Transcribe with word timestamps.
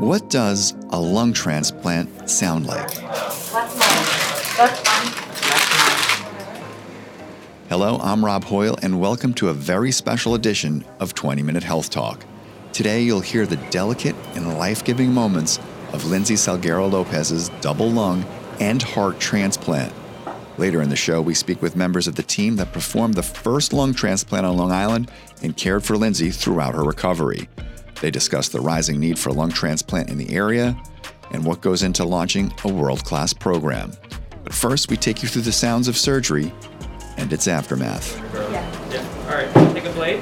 What 0.00 0.30
does 0.30 0.74
a 0.88 0.98
lung 0.98 1.34
transplant 1.34 2.30
sound 2.30 2.66
like? 2.66 2.90
Hello, 7.68 7.98
I'm 8.02 8.24
Rob 8.24 8.44
Hoyle, 8.44 8.78
and 8.80 8.98
welcome 8.98 9.34
to 9.34 9.50
a 9.50 9.52
very 9.52 9.92
special 9.92 10.34
edition 10.34 10.86
of 11.00 11.12
20 11.12 11.42
Minute 11.42 11.64
Health 11.64 11.90
Talk. 11.90 12.24
Today, 12.72 13.02
you'll 13.02 13.20
hear 13.20 13.44
the 13.44 13.58
delicate 13.68 14.16
and 14.34 14.56
life 14.56 14.82
giving 14.82 15.12
moments 15.12 15.58
of 15.92 16.06
Lindsay 16.06 16.36
Salguero 16.36 16.90
Lopez's 16.90 17.50
double 17.60 17.90
lung 17.90 18.24
and 18.58 18.82
heart 18.82 19.20
transplant. 19.20 19.92
Later 20.56 20.80
in 20.80 20.88
the 20.88 20.96
show, 20.96 21.20
we 21.20 21.34
speak 21.34 21.60
with 21.60 21.76
members 21.76 22.08
of 22.08 22.14
the 22.14 22.22
team 22.22 22.56
that 22.56 22.72
performed 22.72 23.16
the 23.16 23.22
first 23.22 23.74
lung 23.74 23.92
transplant 23.92 24.46
on 24.46 24.56
Long 24.56 24.72
Island 24.72 25.10
and 25.42 25.54
cared 25.54 25.84
for 25.84 25.98
Lindsay 25.98 26.30
throughout 26.30 26.74
her 26.74 26.84
recovery. 26.84 27.50
They 28.00 28.10
discuss 28.10 28.48
the 28.48 28.60
rising 28.60 28.98
need 28.98 29.18
for 29.18 29.32
lung 29.32 29.50
transplant 29.50 30.08
in 30.10 30.18
the 30.18 30.34
area 30.34 30.76
and 31.32 31.44
what 31.44 31.60
goes 31.60 31.82
into 31.82 32.04
launching 32.04 32.52
a 32.64 32.72
world 32.72 33.04
class 33.04 33.32
program. 33.32 33.92
But 34.42 34.54
first, 34.54 34.90
we 34.90 34.96
take 34.96 35.22
you 35.22 35.28
through 35.28 35.42
the 35.42 35.52
sounds 35.52 35.86
of 35.86 35.96
surgery 35.96 36.52
and 37.16 37.32
its 37.32 37.46
aftermath. 37.46 38.16
Yeah. 38.34 38.90
Yeah. 38.90 39.26
All 39.28 39.36
right. 39.36 39.74
Take 39.74 39.84
a 39.84 39.92
blade 39.92 40.20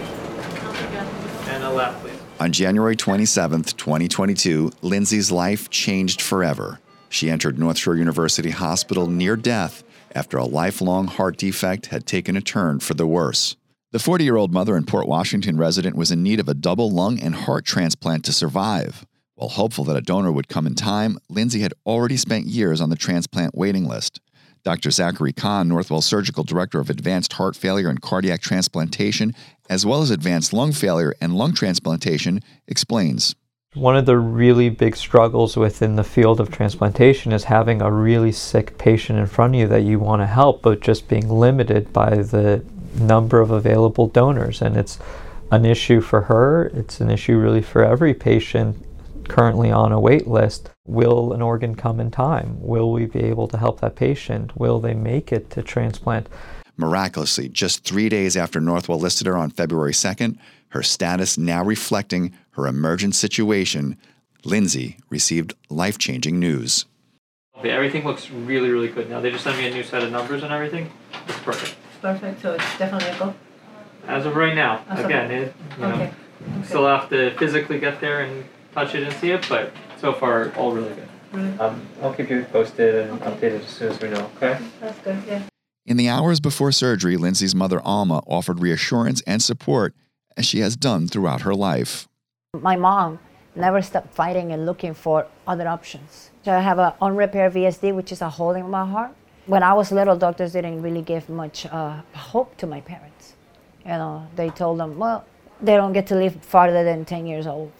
and 1.48 1.64
a 1.64 1.70
lap, 1.70 2.00
please. 2.00 2.12
On 2.40 2.52
January 2.52 2.96
27, 2.96 3.62
2022, 3.62 4.72
Lindsay's 4.82 5.30
life 5.30 5.70
changed 5.70 6.20
forever. 6.20 6.80
She 7.08 7.30
entered 7.30 7.58
North 7.58 7.78
Shore 7.78 7.96
University 7.96 8.50
Hospital 8.50 9.06
near 9.06 9.36
death 9.36 9.82
after 10.14 10.36
a 10.36 10.44
lifelong 10.44 11.06
heart 11.06 11.36
defect 11.36 11.86
had 11.86 12.06
taken 12.06 12.36
a 12.36 12.40
turn 12.40 12.80
for 12.80 12.94
the 12.94 13.06
worse. 13.06 13.56
The 13.90 13.98
40 13.98 14.22
year 14.22 14.36
old 14.36 14.52
mother 14.52 14.76
and 14.76 14.86
Port 14.86 15.08
Washington 15.08 15.56
resident 15.56 15.96
was 15.96 16.10
in 16.10 16.22
need 16.22 16.40
of 16.40 16.48
a 16.48 16.52
double 16.52 16.90
lung 16.90 17.18
and 17.18 17.34
heart 17.34 17.64
transplant 17.64 18.22
to 18.26 18.34
survive. 18.34 19.06
While 19.34 19.48
hopeful 19.48 19.82
that 19.84 19.96
a 19.96 20.02
donor 20.02 20.30
would 20.30 20.48
come 20.48 20.66
in 20.66 20.74
time, 20.74 21.16
Lindsay 21.30 21.60
had 21.60 21.72
already 21.86 22.18
spent 22.18 22.44
years 22.44 22.82
on 22.82 22.90
the 22.90 22.96
transplant 22.96 23.54
waiting 23.54 23.86
list. 23.86 24.20
Dr. 24.62 24.90
Zachary 24.90 25.32
Kon, 25.32 25.70
Northwell 25.70 26.02
Surgical 26.02 26.44
Director 26.44 26.80
of 26.80 26.90
Advanced 26.90 27.32
Heart 27.32 27.56
Failure 27.56 27.88
and 27.88 28.02
Cardiac 28.02 28.42
Transplantation, 28.42 29.34
as 29.70 29.86
well 29.86 30.02
as 30.02 30.10
Advanced 30.10 30.52
Lung 30.52 30.72
Failure 30.72 31.14
and 31.18 31.38
Lung 31.38 31.54
Transplantation, 31.54 32.42
explains. 32.66 33.34
One 33.72 33.96
of 33.96 34.04
the 34.04 34.18
really 34.18 34.68
big 34.68 34.96
struggles 34.96 35.56
within 35.56 35.96
the 35.96 36.04
field 36.04 36.40
of 36.40 36.50
transplantation 36.50 37.32
is 37.32 37.44
having 37.44 37.80
a 37.80 37.90
really 37.90 38.32
sick 38.32 38.76
patient 38.76 39.18
in 39.18 39.26
front 39.26 39.54
of 39.54 39.60
you 39.60 39.68
that 39.68 39.84
you 39.84 39.98
want 39.98 40.20
to 40.20 40.26
help, 40.26 40.60
but 40.60 40.80
just 40.80 41.08
being 41.08 41.30
limited 41.30 41.90
by 41.90 42.16
the 42.16 42.62
number 42.94 43.40
of 43.40 43.50
available 43.50 44.06
donors. 44.06 44.62
And 44.62 44.76
it's 44.76 44.98
an 45.50 45.64
issue 45.64 46.00
for 46.00 46.22
her, 46.22 46.66
it's 46.74 47.00
an 47.00 47.10
issue 47.10 47.38
really 47.38 47.62
for 47.62 47.84
every 47.84 48.14
patient 48.14 48.76
currently 49.28 49.70
on 49.70 49.92
a 49.92 50.00
wait 50.00 50.26
list. 50.26 50.70
Will 50.86 51.32
an 51.32 51.42
organ 51.42 51.74
come 51.74 52.00
in 52.00 52.10
time? 52.10 52.56
Will 52.60 52.92
we 52.92 53.06
be 53.06 53.20
able 53.20 53.46
to 53.48 53.58
help 53.58 53.80
that 53.80 53.96
patient? 53.96 54.56
Will 54.58 54.80
they 54.80 54.94
make 54.94 55.32
it 55.32 55.50
to 55.50 55.62
transplant? 55.62 56.28
Miraculously, 56.76 57.48
just 57.48 57.84
three 57.84 58.08
days 58.08 58.36
after 58.36 58.60
Northwell 58.60 59.00
listed 59.00 59.26
her 59.26 59.36
on 59.36 59.50
February 59.50 59.92
2nd, 59.92 60.38
her 60.68 60.82
status 60.82 61.36
now 61.36 61.64
reflecting 61.64 62.32
her 62.50 62.66
emergent 62.66 63.14
situation, 63.14 63.96
Lindsay 64.44 64.98
received 65.10 65.54
life 65.68 65.98
changing 65.98 66.38
news. 66.38 66.86
Okay, 67.58 67.70
everything 67.70 68.04
looks 68.04 68.30
really, 68.30 68.70
really 68.70 68.88
good 68.88 69.10
now. 69.10 69.20
They 69.20 69.30
just 69.30 69.42
sent 69.42 69.58
me 69.58 69.66
a 69.66 69.70
new 69.70 69.82
set 69.82 70.04
of 70.04 70.12
numbers 70.12 70.44
and 70.44 70.52
everything. 70.52 70.90
It's 71.26 71.38
perfect. 71.40 71.74
Perfect, 72.00 72.42
so 72.42 72.52
it's 72.52 72.78
definitely 72.78 73.08
a 73.10 73.18
go? 73.18 73.34
As 74.06 74.24
of 74.24 74.36
right 74.36 74.54
now, 74.54 74.84
As 74.88 75.04
again, 75.04 75.30
it, 75.30 75.54
you 75.78 75.82
know, 75.82 75.94
Okay. 75.94 76.12
still 76.64 76.86
have 76.86 77.08
to 77.10 77.36
physically 77.38 77.78
get 77.78 78.00
there 78.00 78.20
and 78.20 78.44
touch 78.74 78.94
it 78.94 79.02
and 79.02 79.12
see 79.14 79.30
it, 79.32 79.44
but 79.48 79.72
so 80.00 80.12
far, 80.12 80.52
all 80.56 80.72
really 80.72 80.94
good. 80.94 81.08
Really? 81.32 81.58
Um, 81.58 81.82
I'll 82.02 82.14
keep 82.14 82.30
you 82.30 82.44
posted 82.52 82.94
and 82.94 83.20
Okay. 83.22 83.30
updated 83.50 83.64
as 83.64 83.68
soon 83.68 83.92
as 83.92 84.00
we 84.00 84.08
know, 84.08 84.30
okay? 84.36 84.58
That's 84.80 84.98
good, 85.00 85.18
yeah. 85.26 85.42
In 85.84 85.96
the 85.96 86.08
hours 86.08 86.38
before 86.40 86.70
surgery, 86.72 87.16
Lindsay's 87.16 87.54
mother, 87.54 87.80
Alma, 87.84 88.22
offered 88.26 88.60
reassurance 88.60 89.22
and 89.26 89.42
support 89.42 89.94
as 90.36 90.46
she 90.46 90.60
has 90.60 90.76
done 90.76 91.08
throughout 91.08 91.42
her 91.42 91.54
life. 91.54 92.06
My 92.54 92.76
mom 92.76 93.18
never 93.56 93.82
stopped 93.82 94.14
fighting 94.14 94.52
and 94.52 94.64
looking 94.64 94.94
for 94.94 95.26
other 95.46 95.66
options. 95.66 96.30
So 96.44 96.52
I 96.52 96.60
have 96.60 96.78
an 96.78 96.92
unrepaired 97.02 97.52
VSD, 97.54 97.94
which 97.94 98.12
is 98.12 98.22
a 98.22 98.30
hole 98.30 98.52
in 98.52 98.70
my 98.70 98.86
heart. 98.86 99.12
When 99.48 99.62
I 99.62 99.72
was 99.72 99.90
little, 99.90 100.14
doctors 100.14 100.52
didn't 100.52 100.82
really 100.82 101.00
give 101.00 101.30
much 101.30 101.64
uh, 101.64 102.02
hope 102.14 102.54
to 102.58 102.66
my 102.66 102.82
parents. 102.82 103.32
You 103.82 103.92
know, 103.92 104.26
they 104.36 104.50
told 104.50 104.78
them, 104.78 104.98
well, 104.98 105.24
they 105.62 105.74
don't 105.74 105.94
get 105.94 106.06
to 106.08 106.16
live 106.16 106.36
farther 106.44 106.84
than 106.84 107.06
10 107.06 107.26
years 107.26 107.46
old. 107.46 107.72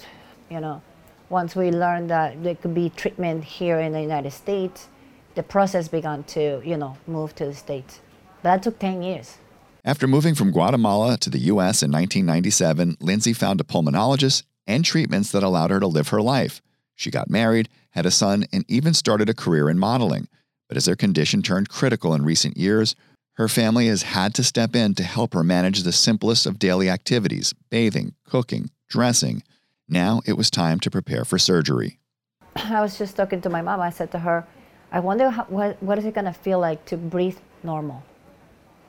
You 0.48 0.60
know, 0.60 0.80
once 1.28 1.54
we 1.54 1.70
learned 1.70 2.08
that 2.08 2.42
there 2.42 2.54
could 2.54 2.72
be 2.72 2.88
treatment 2.88 3.44
here 3.44 3.78
in 3.80 3.92
the 3.92 4.00
United 4.00 4.30
States, 4.30 4.88
the 5.34 5.42
process 5.42 5.88
began 5.88 6.24
to, 6.24 6.62
you 6.64 6.78
know, 6.78 6.96
move 7.06 7.34
to 7.34 7.44
the 7.44 7.54
States. 7.54 8.00
But 8.42 8.44
that 8.44 8.62
took 8.62 8.78
10 8.78 9.02
years. 9.02 9.36
After 9.84 10.06
moving 10.06 10.34
from 10.34 10.52
Guatemala 10.52 11.18
to 11.18 11.28
the 11.28 11.50
U.S. 11.52 11.82
in 11.82 11.92
1997, 11.92 12.96
Lindsay 12.98 13.34
found 13.34 13.60
a 13.60 13.64
pulmonologist 13.64 14.44
and 14.66 14.86
treatments 14.86 15.32
that 15.32 15.42
allowed 15.42 15.70
her 15.70 15.80
to 15.80 15.86
live 15.86 16.08
her 16.08 16.22
life. 16.22 16.62
She 16.94 17.10
got 17.10 17.28
married, 17.28 17.68
had 17.90 18.06
a 18.06 18.10
son, 18.10 18.46
and 18.54 18.64
even 18.68 18.94
started 18.94 19.28
a 19.28 19.34
career 19.34 19.68
in 19.68 19.78
modeling. 19.78 20.28
But 20.68 20.76
as 20.76 20.86
her 20.86 20.96
condition 20.96 21.42
turned 21.42 21.68
critical 21.68 22.14
in 22.14 22.24
recent 22.24 22.56
years, 22.56 22.94
her 23.34 23.48
family 23.48 23.86
has 23.86 24.02
had 24.02 24.34
to 24.34 24.44
step 24.44 24.74
in 24.74 24.94
to 24.94 25.02
help 25.02 25.32
her 25.32 25.44
manage 25.44 25.82
the 25.82 25.92
simplest 25.92 26.44
of 26.44 26.58
daily 26.58 26.90
activities 26.90 27.54
bathing, 27.70 28.14
cooking, 28.24 28.70
dressing. 28.88 29.42
Now 29.88 30.20
it 30.26 30.34
was 30.34 30.50
time 30.50 30.80
to 30.80 30.90
prepare 30.90 31.24
for 31.24 31.38
surgery. 31.38 31.98
I 32.56 32.80
was 32.80 32.98
just 32.98 33.16
talking 33.16 33.40
to 33.42 33.48
my 33.48 33.62
mom. 33.62 33.80
I 33.80 33.90
said 33.90 34.10
to 34.12 34.18
her, 34.18 34.46
I 34.90 35.00
wonder 35.00 35.30
how, 35.30 35.44
what, 35.44 35.82
what 35.82 35.98
is 35.98 36.04
it 36.04 36.14
going 36.14 36.24
to 36.24 36.32
feel 36.32 36.58
like 36.58 36.84
to 36.86 36.96
breathe 36.96 37.38
normal, 37.62 38.02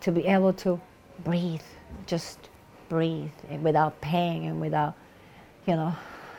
to 0.02 0.12
be 0.12 0.26
able 0.26 0.54
to 0.54 0.80
breathe, 1.24 1.62
just 2.06 2.50
breathe 2.88 3.32
and 3.50 3.64
without 3.64 4.00
pain 4.02 4.46
and 4.46 4.60
without, 4.60 4.96
you 5.68 5.76
know, 5.76 5.96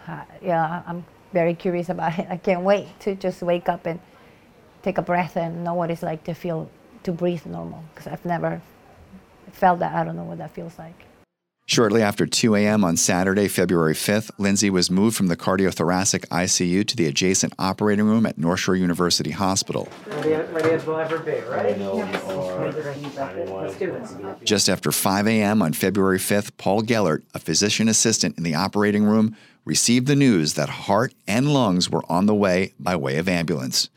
uh, 0.09 0.25
yeah, 0.43 0.83
I'm 0.87 1.05
very 1.33 1.55
curious 1.55 1.89
about 1.89 2.19
it. 2.19 2.27
I 2.29 2.37
can't 2.37 2.63
wait 2.63 2.89
to 3.01 3.15
just 3.15 3.43
wake 3.43 3.69
up 3.69 3.87
and 3.87 4.01
take 4.83 4.99
a 4.99 5.03
breath 5.03 5.37
and 5.37 5.65
know 5.65 5.75
what 5.75 5.91
it's 5.91 6.03
like 6.03 6.25
to 6.25 6.35
feel, 6.35 6.71
to 7.03 7.13
breathe 7.13 7.47
normal 7.47 7.85
because 7.95 8.07
I've 8.07 8.25
never 8.25 8.63
felt 9.53 9.81
that. 9.81 9.95
I 9.95 10.05
don't 10.05 10.17
know 10.17 10.25
what 10.25 10.39
that 10.39 10.51
feels 10.51 10.79
like. 10.79 11.07
Shortly 11.71 12.03
after 12.03 12.27
2 12.27 12.57
a.m. 12.57 12.83
on 12.83 12.97
Saturday, 12.97 13.47
February 13.47 13.95
5th, 13.95 14.33
Lindsay 14.39 14.71
was 14.71 14.91
moved 14.91 15.17
from 15.17 15.29
the 15.29 15.37
cardiothoracic 15.37 16.27
ICU 16.27 16.85
to 16.85 16.97
the 16.97 17.07
adjacent 17.07 17.53
operating 17.61 18.07
room 18.07 18.27
at 18.27 18.37
North 18.37 18.59
Shore 18.59 18.75
University 18.75 19.31
Hospital. 19.31 19.87
Ready, 20.09 20.33
ready 20.53 20.71
as 20.71 20.85
we'll 20.85 20.99
ever 20.99 21.21
be, 21.21 21.39
right? 21.43 21.79
Just 24.45 24.69
after 24.69 24.91
5 24.91 25.29
a.m. 25.29 25.63
on 25.63 25.73
February 25.73 26.19
5th, 26.19 26.51
Paul 26.57 26.83
Gellert, 26.83 27.23
a 27.35 27.39
physician 27.39 27.89
assistant 27.89 28.37
in 28.37 28.43
the 28.43 28.57
operating 28.57 29.05
room, 29.05 29.37
received 29.65 30.09
the 30.09 30.17
news 30.17 30.55
that 30.55 30.69
heart 30.69 31.15
and 31.29 31.55
lungs 31.55 31.89
were 31.89 32.03
on 32.09 32.27
the 32.27 32.35
way 32.35 32.75
by 32.81 32.97
way 32.97 33.17
of 33.17 33.29
ambulance. 33.29 33.91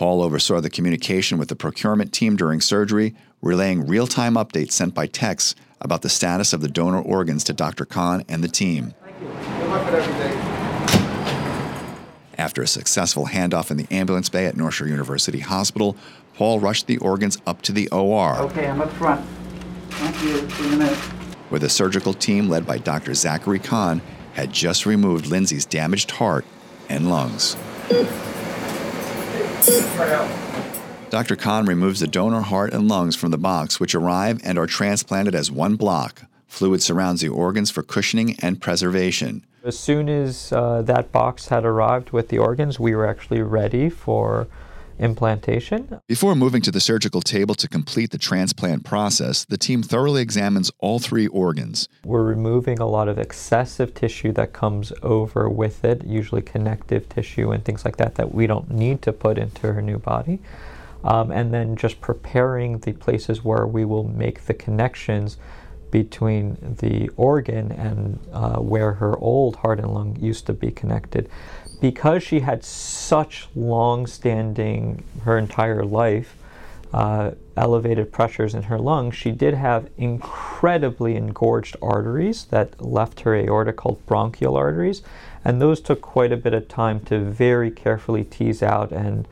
Paul 0.00 0.22
oversaw 0.22 0.62
the 0.62 0.70
communication 0.70 1.36
with 1.36 1.50
the 1.50 1.54
procurement 1.54 2.10
team 2.10 2.34
during 2.34 2.62
surgery, 2.62 3.14
relaying 3.42 3.86
real 3.86 4.06
time 4.06 4.36
updates 4.36 4.72
sent 4.72 4.94
by 4.94 5.06
text 5.06 5.58
about 5.78 6.00
the 6.00 6.08
status 6.08 6.54
of 6.54 6.62
the 6.62 6.68
donor 6.68 7.02
organs 7.02 7.44
to 7.44 7.52
Dr. 7.52 7.84
Kon 7.84 8.24
and 8.26 8.42
the 8.42 8.48
team. 8.48 8.94
After 12.38 12.62
a 12.62 12.66
successful 12.66 13.26
handoff 13.26 13.70
in 13.70 13.76
the 13.76 13.86
ambulance 13.90 14.30
bay 14.30 14.46
at 14.46 14.56
North 14.56 14.72
Shore 14.72 14.88
University 14.88 15.40
Hospital, 15.40 15.98
Paul 16.32 16.60
rushed 16.60 16.86
the 16.86 16.96
organs 16.96 17.36
up 17.46 17.60
to 17.60 17.72
the 17.72 17.86
OR, 17.90 18.38
Okay, 18.38 18.68
I'm 18.68 18.80
up 18.80 18.90
front. 18.92 19.22
Thank 19.90 20.22
you. 20.22 20.48
See 20.48 20.62
you 20.62 20.68
in 20.68 20.74
a 20.76 20.78
minute. 20.78 20.96
where 21.50 21.58
the 21.58 21.68
surgical 21.68 22.14
team 22.14 22.48
led 22.48 22.66
by 22.66 22.78
Dr. 22.78 23.12
Zachary 23.12 23.58
Kon 23.58 24.00
had 24.32 24.50
just 24.50 24.86
removed 24.86 25.26
Lindsay's 25.26 25.66
damaged 25.66 26.12
heart 26.12 26.46
and 26.88 27.10
lungs. 27.10 27.54
Dr. 31.10 31.36
Kon 31.36 31.66
removes 31.66 32.00
the 32.00 32.06
donor 32.06 32.40
heart 32.40 32.72
and 32.72 32.88
lungs 32.88 33.16
from 33.16 33.30
the 33.30 33.38
box, 33.38 33.78
which 33.78 33.94
arrive 33.94 34.40
and 34.44 34.58
are 34.58 34.66
transplanted 34.66 35.34
as 35.34 35.50
one 35.50 35.76
block. 35.76 36.22
Fluid 36.46 36.82
surrounds 36.82 37.20
the 37.20 37.28
organs 37.28 37.70
for 37.70 37.82
cushioning 37.82 38.36
and 38.40 38.60
preservation. 38.60 39.44
As 39.62 39.78
soon 39.78 40.08
as 40.08 40.52
uh, 40.52 40.82
that 40.82 41.12
box 41.12 41.48
had 41.48 41.64
arrived 41.64 42.10
with 42.10 42.28
the 42.28 42.38
organs, 42.38 42.80
we 42.80 42.94
were 42.94 43.06
actually 43.06 43.42
ready 43.42 43.90
for 43.90 44.48
implantation. 45.00 46.00
Before 46.06 46.36
moving 46.36 46.62
to 46.62 46.70
the 46.70 46.80
surgical 46.80 47.22
table 47.22 47.54
to 47.56 47.66
complete 47.68 48.10
the 48.10 48.18
transplant 48.18 48.84
process, 48.84 49.44
the 49.44 49.56
team 49.56 49.82
thoroughly 49.82 50.22
examines 50.22 50.70
all 50.78 50.98
three 50.98 51.26
organs. 51.26 51.88
We're 52.04 52.22
removing 52.22 52.78
a 52.78 52.86
lot 52.86 53.08
of 53.08 53.18
excessive 53.18 53.94
tissue 53.94 54.32
that 54.32 54.52
comes 54.52 54.92
over 55.02 55.48
with 55.48 55.84
it, 55.84 56.04
usually 56.04 56.42
connective 56.42 57.08
tissue 57.08 57.50
and 57.50 57.64
things 57.64 57.84
like 57.84 57.96
that, 57.96 58.14
that 58.16 58.34
we 58.34 58.46
don't 58.46 58.70
need 58.70 59.02
to 59.02 59.12
put 59.12 59.38
into 59.38 59.72
her 59.72 59.82
new 59.82 59.98
body. 59.98 60.38
Um, 61.02 61.30
and 61.30 61.52
then 61.52 61.76
just 61.76 62.02
preparing 62.02 62.78
the 62.80 62.92
places 62.92 63.42
where 63.42 63.66
we 63.66 63.86
will 63.86 64.04
make 64.04 64.44
the 64.44 64.52
connections 64.52 65.38
between 65.90 66.76
the 66.80 67.08
organ 67.16 67.72
and 67.72 68.18
uh, 68.32 68.56
where 68.58 68.92
her 68.94 69.16
old 69.18 69.56
heart 69.56 69.80
and 69.80 69.92
lung 69.92 70.16
used 70.20 70.46
to 70.46 70.52
be 70.52 70.70
connected. 70.70 71.28
Because 71.80 72.22
she 72.22 72.40
had 72.40 72.62
such 72.64 73.48
long 73.54 74.06
standing, 74.06 75.02
her 75.24 75.38
entire 75.38 75.84
life, 75.84 76.36
uh, 76.92 77.30
elevated 77.56 78.12
pressures 78.12 78.54
in 78.54 78.64
her 78.64 78.78
lungs, 78.78 79.14
she 79.14 79.30
did 79.30 79.54
have 79.54 79.88
incredibly 79.96 81.16
engorged 81.16 81.76
arteries 81.80 82.46
that 82.46 82.80
left 82.80 83.20
her 83.20 83.34
aorta 83.34 83.72
called 83.72 84.04
bronchial 84.06 84.56
arteries. 84.56 85.02
And 85.44 85.60
those 85.60 85.80
took 85.80 86.00
quite 86.00 86.32
a 86.32 86.36
bit 86.36 86.52
of 86.52 86.68
time 86.68 87.00
to 87.00 87.20
very 87.20 87.70
carefully 87.70 88.24
tease 88.24 88.62
out 88.62 88.92
and 88.92 89.26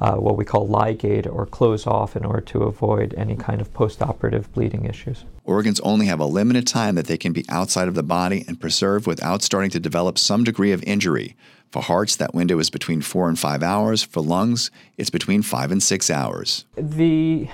uh, 0.00 0.14
what 0.14 0.36
we 0.36 0.44
call 0.44 0.68
ligate 0.68 1.26
or 1.26 1.46
close 1.46 1.86
off 1.86 2.16
in 2.16 2.24
order 2.24 2.40
to 2.40 2.62
avoid 2.62 3.14
any 3.16 3.36
kind 3.36 3.60
of 3.60 3.72
postoperative 3.72 4.50
bleeding 4.52 4.84
issues. 4.84 5.24
Organs 5.44 5.80
only 5.80 6.06
have 6.06 6.20
a 6.20 6.26
limited 6.26 6.66
time 6.66 6.94
that 6.94 7.06
they 7.06 7.16
can 7.16 7.32
be 7.32 7.44
outside 7.48 7.88
of 7.88 7.94
the 7.94 8.02
body 8.02 8.44
and 8.46 8.60
preserved 8.60 9.06
without 9.06 9.42
starting 9.42 9.70
to 9.70 9.80
develop 9.80 10.18
some 10.18 10.44
degree 10.44 10.72
of 10.72 10.82
injury. 10.84 11.36
For 11.70 11.82
hearts, 11.82 12.16
that 12.16 12.34
window 12.34 12.58
is 12.58 12.70
between 12.70 13.02
four 13.02 13.28
and 13.28 13.38
five 13.38 13.62
hours. 13.62 14.02
For 14.02 14.22
lungs, 14.22 14.70
it's 14.96 15.10
between 15.10 15.42
five 15.42 15.70
and 15.70 15.82
six 15.82 16.08
hours. 16.08 16.64
The 16.76 17.48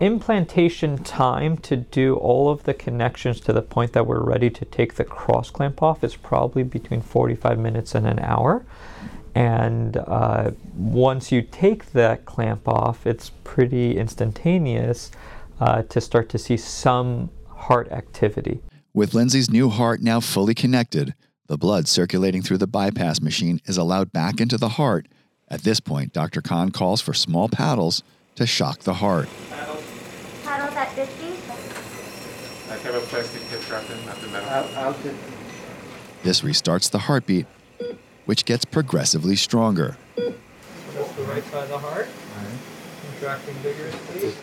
implantation 0.00 1.04
time 1.04 1.58
to 1.58 1.76
do 1.76 2.16
all 2.16 2.50
of 2.50 2.64
the 2.64 2.72
connections 2.72 3.38
to 3.40 3.52
the 3.52 3.62
point 3.62 3.92
that 3.92 4.06
we're 4.06 4.24
ready 4.24 4.48
to 4.48 4.64
take 4.64 4.94
the 4.94 5.04
cross 5.04 5.50
clamp 5.50 5.82
off 5.82 6.02
is 6.02 6.16
probably 6.16 6.62
between 6.62 7.02
45 7.02 7.58
minutes 7.58 7.94
and 7.94 8.06
an 8.06 8.18
hour. 8.18 8.64
And 9.34 9.96
uh, 9.96 10.52
once 10.76 11.30
you 11.30 11.42
take 11.42 11.92
that 11.92 12.24
clamp 12.24 12.66
off, 12.66 13.06
it's 13.06 13.30
pretty 13.44 13.96
instantaneous 13.96 15.10
uh, 15.60 15.82
to 15.82 16.00
start 16.00 16.28
to 16.30 16.38
see 16.38 16.56
some 16.56 17.30
heart 17.48 17.90
activity. 17.92 18.60
With 18.92 19.14
Lindsay's 19.14 19.50
new 19.50 19.68
heart 19.68 20.00
now 20.00 20.20
fully 20.20 20.54
connected, 20.54 21.14
the 21.46 21.58
blood 21.58 21.86
circulating 21.86 22.42
through 22.42 22.58
the 22.58 22.66
bypass 22.66 23.20
machine 23.20 23.60
is 23.66 23.76
allowed 23.76 24.12
back 24.12 24.40
into 24.40 24.56
the 24.56 24.70
heart. 24.70 25.06
At 25.48 25.62
this 25.62 25.80
point, 25.80 26.12
Dr. 26.12 26.42
Kon 26.42 26.70
calls 26.70 27.00
for 27.00 27.12
small 27.12 27.48
paddles 27.48 28.02
to 28.36 28.46
shock 28.46 28.80
the 28.80 28.94
heart. 28.94 29.28
Paddles 30.44 30.74
at 30.74 30.92
50? 30.92 31.24
I 32.70 32.76
have 32.76 32.94
a 32.94 33.00
plastic 33.00 33.42
tip 33.48 33.70
wrapped 33.70 33.90
in 33.90 33.98
at 34.08 34.20
the 34.20 34.28
metal. 34.28 34.48
I'll, 34.48 34.86
I'll 34.86 34.96
This 36.22 36.40
restarts 36.42 36.90
the 36.90 36.98
heartbeat, 36.98 37.46
which 38.30 38.44
gets 38.44 38.64
progressively 38.64 39.34
stronger. 39.34 39.96
That's 40.14 41.12
the 41.14 41.24
right 41.24 41.42
side 41.46 41.64
of 41.64 41.68
the 41.70 41.78
heart. 41.78 42.06
Contracting 43.10 43.54
vigorously. 43.56 44.34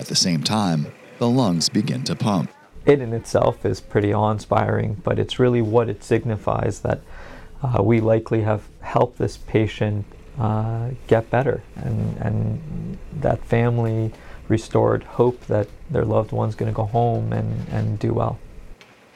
At 0.00 0.06
the 0.06 0.16
same 0.16 0.42
time, 0.42 0.88
the 1.18 1.28
lungs 1.28 1.68
begin 1.68 2.02
to 2.10 2.16
pump. 2.16 2.50
it 2.84 3.00
in 3.00 3.12
itself 3.12 3.64
is 3.64 3.80
pretty 3.80 4.12
awe-inspiring, 4.12 5.00
but 5.04 5.20
it's 5.20 5.38
really 5.38 5.62
what 5.62 5.88
it 5.88 6.02
signifies 6.02 6.80
that 6.80 7.02
uh, 7.62 7.80
we 7.84 8.00
likely 8.00 8.42
have 8.42 8.62
helped 8.80 9.18
this 9.18 9.36
patient 9.36 10.04
uh, 10.36 10.88
get 11.06 11.30
better, 11.30 11.62
and 11.76 12.16
and 12.18 12.98
that 13.20 13.44
family 13.44 14.12
restored 14.48 15.04
hope 15.04 15.46
that 15.46 15.68
their 15.88 16.04
loved 16.04 16.32
one's 16.32 16.56
going 16.56 16.70
to 16.72 16.74
go 16.74 16.86
home 16.86 17.32
and, 17.32 17.68
and 17.68 18.00
do 18.00 18.12
well. 18.12 18.40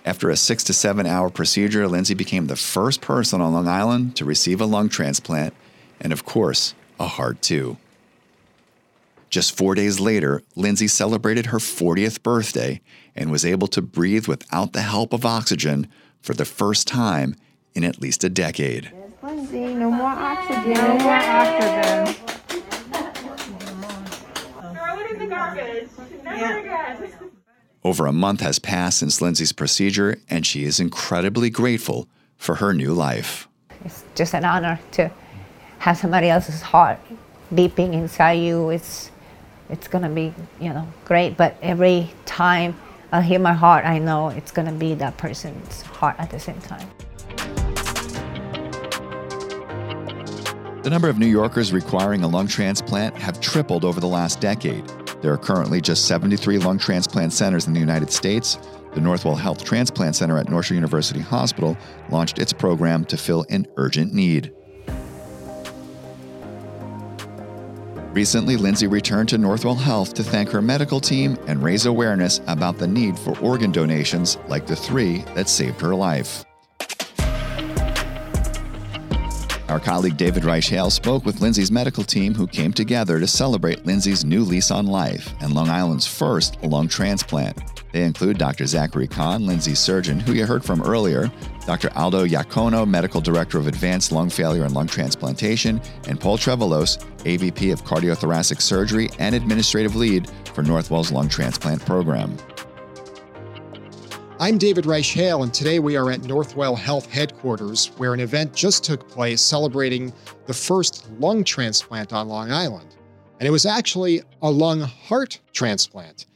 After 0.08 0.30
a 0.30 0.36
six 0.38 0.64
to 0.64 0.72
seven 0.72 1.04
hour 1.04 1.28
procedure, 1.28 1.86
Lindsay 1.86 2.14
became 2.14 2.46
the 2.46 2.56
first 2.56 3.02
person 3.02 3.42
on 3.42 3.52
Long 3.52 3.68
Island 3.68 4.16
to 4.16 4.24
receive 4.24 4.58
a 4.58 4.64
lung 4.64 4.88
transplant, 4.88 5.52
and 6.00 6.14
of 6.14 6.24
course, 6.24 6.74
a 6.98 7.06
heart 7.06 7.42
too. 7.42 7.76
Just 9.28 9.54
four 9.54 9.74
days 9.74 10.00
later, 10.00 10.40
Lindsay 10.56 10.88
celebrated 10.88 11.46
her 11.46 11.58
40th 11.58 12.22
birthday 12.22 12.80
and 13.14 13.30
was 13.30 13.44
able 13.44 13.66
to 13.66 13.82
breathe 13.82 14.26
without 14.26 14.72
the 14.72 14.80
help 14.80 15.12
of 15.12 15.26
oxygen 15.26 15.86
for 16.22 16.32
the 16.32 16.46
first 16.46 16.88
time 16.88 17.36
in 17.74 17.84
at 17.84 18.00
least 18.00 18.24
a 18.24 18.30
decade. 18.30 18.90
Lindsay, 19.22 19.74
no 19.74 19.90
more 19.90 20.06
oxygen. 20.06 20.72
no 20.72 20.98
more 21.00 21.12
oxygen. 21.12 22.14
Throw 24.72 25.00
it 25.00 25.10
in 25.10 25.18
the 25.18 25.26
garbage. 25.26 25.88
Never 26.24 26.58
again. 26.60 27.12
Over 27.88 28.04
a 28.04 28.12
month 28.12 28.42
has 28.42 28.58
passed 28.58 28.98
since 28.98 29.22
Lindsay's 29.22 29.54
procedure, 29.54 30.18
and 30.28 30.44
she 30.44 30.64
is 30.64 30.78
incredibly 30.78 31.48
grateful 31.48 32.06
for 32.36 32.56
her 32.56 32.74
new 32.74 32.92
life. 32.92 33.48
It's 33.82 34.04
just 34.14 34.34
an 34.34 34.44
honor 34.44 34.78
to 34.92 35.10
have 35.78 35.96
somebody 35.96 36.28
else's 36.28 36.60
heart 36.60 36.98
beeping 37.50 37.94
inside 37.94 38.32
you. 38.32 38.68
It's 38.68 39.10
it's 39.70 39.88
gonna 39.88 40.10
be 40.10 40.34
you 40.60 40.68
know 40.68 40.86
great. 41.06 41.38
But 41.38 41.56
every 41.62 42.10
time 42.26 42.78
I 43.10 43.22
hear 43.22 43.38
my 43.38 43.54
heart, 43.54 43.86
I 43.86 43.98
know 43.98 44.28
it's 44.28 44.52
gonna 44.52 44.72
be 44.72 44.92
that 44.96 45.16
person's 45.16 45.80
heart 45.80 46.16
at 46.18 46.28
the 46.28 46.38
same 46.38 46.60
time. 46.60 46.86
The 50.82 50.90
number 50.90 51.08
of 51.08 51.16
New 51.16 51.26
Yorkers 51.26 51.72
requiring 51.72 52.22
a 52.22 52.28
lung 52.28 52.48
transplant 52.48 53.16
have 53.16 53.40
tripled 53.40 53.86
over 53.86 53.98
the 53.98 54.08
last 54.08 54.40
decade. 54.40 54.84
There 55.20 55.32
are 55.32 55.38
currently 55.38 55.80
just 55.80 56.06
73 56.06 56.58
lung 56.58 56.78
transplant 56.78 57.32
centers 57.32 57.66
in 57.66 57.72
the 57.72 57.80
United 57.80 58.10
States. 58.10 58.58
The 58.94 59.00
Northwell 59.00 59.38
Health 59.38 59.64
Transplant 59.64 60.16
Center 60.16 60.38
at 60.38 60.48
North 60.48 60.66
Shore 60.66 60.76
University 60.76 61.20
Hospital 61.20 61.76
launched 62.10 62.38
its 62.38 62.52
program 62.52 63.04
to 63.06 63.16
fill 63.16 63.44
an 63.50 63.66
urgent 63.76 64.12
need. 64.14 64.52
Recently, 68.12 68.56
Lindsay 68.56 68.86
returned 68.86 69.28
to 69.28 69.38
Northwell 69.38 69.76
Health 69.76 70.14
to 70.14 70.24
thank 70.24 70.48
her 70.50 70.62
medical 70.62 71.00
team 71.00 71.38
and 71.46 71.62
raise 71.62 71.86
awareness 71.86 72.40
about 72.46 72.78
the 72.78 72.88
need 72.88 73.18
for 73.18 73.38
organ 73.40 73.70
donations 73.70 74.38
like 74.48 74.66
the 74.66 74.74
three 74.74 75.18
that 75.34 75.48
saved 75.48 75.80
her 75.80 75.94
life. 75.94 76.44
Our 79.68 79.78
colleague 79.78 80.16
David 80.16 80.46
Reich 80.46 80.64
Hale 80.64 80.88
spoke 80.88 81.26
with 81.26 81.42
Lindsay's 81.42 81.70
medical 81.70 82.02
team 82.02 82.34
who 82.34 82.46
came 82.46 82.72
together 82.72 83.20
to 83.20 83.26
celebrate 83.26 83.84
Lindsay's 83.84 84.24
new 84.24 84.42
lease 84.42 84.70
on 84.70 84.86
life 84.86 85.34
and 85.42 85.52
Long 85.52 85.68
Island's 85.68 86.06
first 86.06 86.62
lung 86.62 86.88
transplant. 86.88 87.58
They 87.92 88.04
include 88.04 88.38
Dr. 88.38 88.64
Zachary 88.64 89.06
Kon, 89.06 89.44
Lindsay's 89.44 89.78
surgeon, 89.78 90.20
who 90.20 90.32
you 90.32 90.46
heard 90.46 90.64
from 90.64 90.80
earlier, 90.82 91.30
Dr. 91.66 91.90
Aldo 91.94 92.26
Iacono, 92.26 92.88
Medical 92.88 93.20
Director 93.20 93.58
of 93.58 93.66
Advanced 93.66 94.10
Lung 94.10 94.30
Failure 94.30 94.64
and 94.64 94.72
Lung 94.72 94.86
Transplantation, 94.86 95.82
and 96.06 96.18
Paul 96.18 96.38
Trevelos, 96.38 97.04
AVP 97.24 97.70
of 97.70 97.84
Cardiothoracic 97.84 98.62
Surgery 98.62 99.10
and 99.18 99.34
Administrative 99.34 99.96
Lead 99.96 100.30
for 100.54 100.62
Northwell's 100.62 101.12
Lung 101.12 101.28
Transplant 101.28 101.84
Program. 101.84 102.34
I'm 104.40 104.56
David 104.56 104.86
Reich 104.86 105.04
Hale, 105.04 105.42
and 105.42 105.52
today 105.52 105.80
we 105.80 105.96
are 105.96 106.12
at 106.12 106.20
Northwell 106.20 106.78
Health 106.78 107.10
headquarters, 107.10 107.86
where 107.96 108.14
an 108.14 108.20
event 108.20 108.54
just 108.54 108.84
took 108.84 109.08
place 109.08 109.42
celebrating 109.42 110.12
the 110.46 110.54
first 110.54 111.10
lung 111.18 111.42
transplant 111.42 112.12
on 112.12 112.28
Long 112.28 112.52
Island. 112.52 112.94
And 113.40 113.48
it 113.48 113.50
was 113.50 113.66
actually 113.66 114.22
a 114.40 114.48
lung 114.48 114.82
heart 114.82 115.40
transplant. 115.52 116.26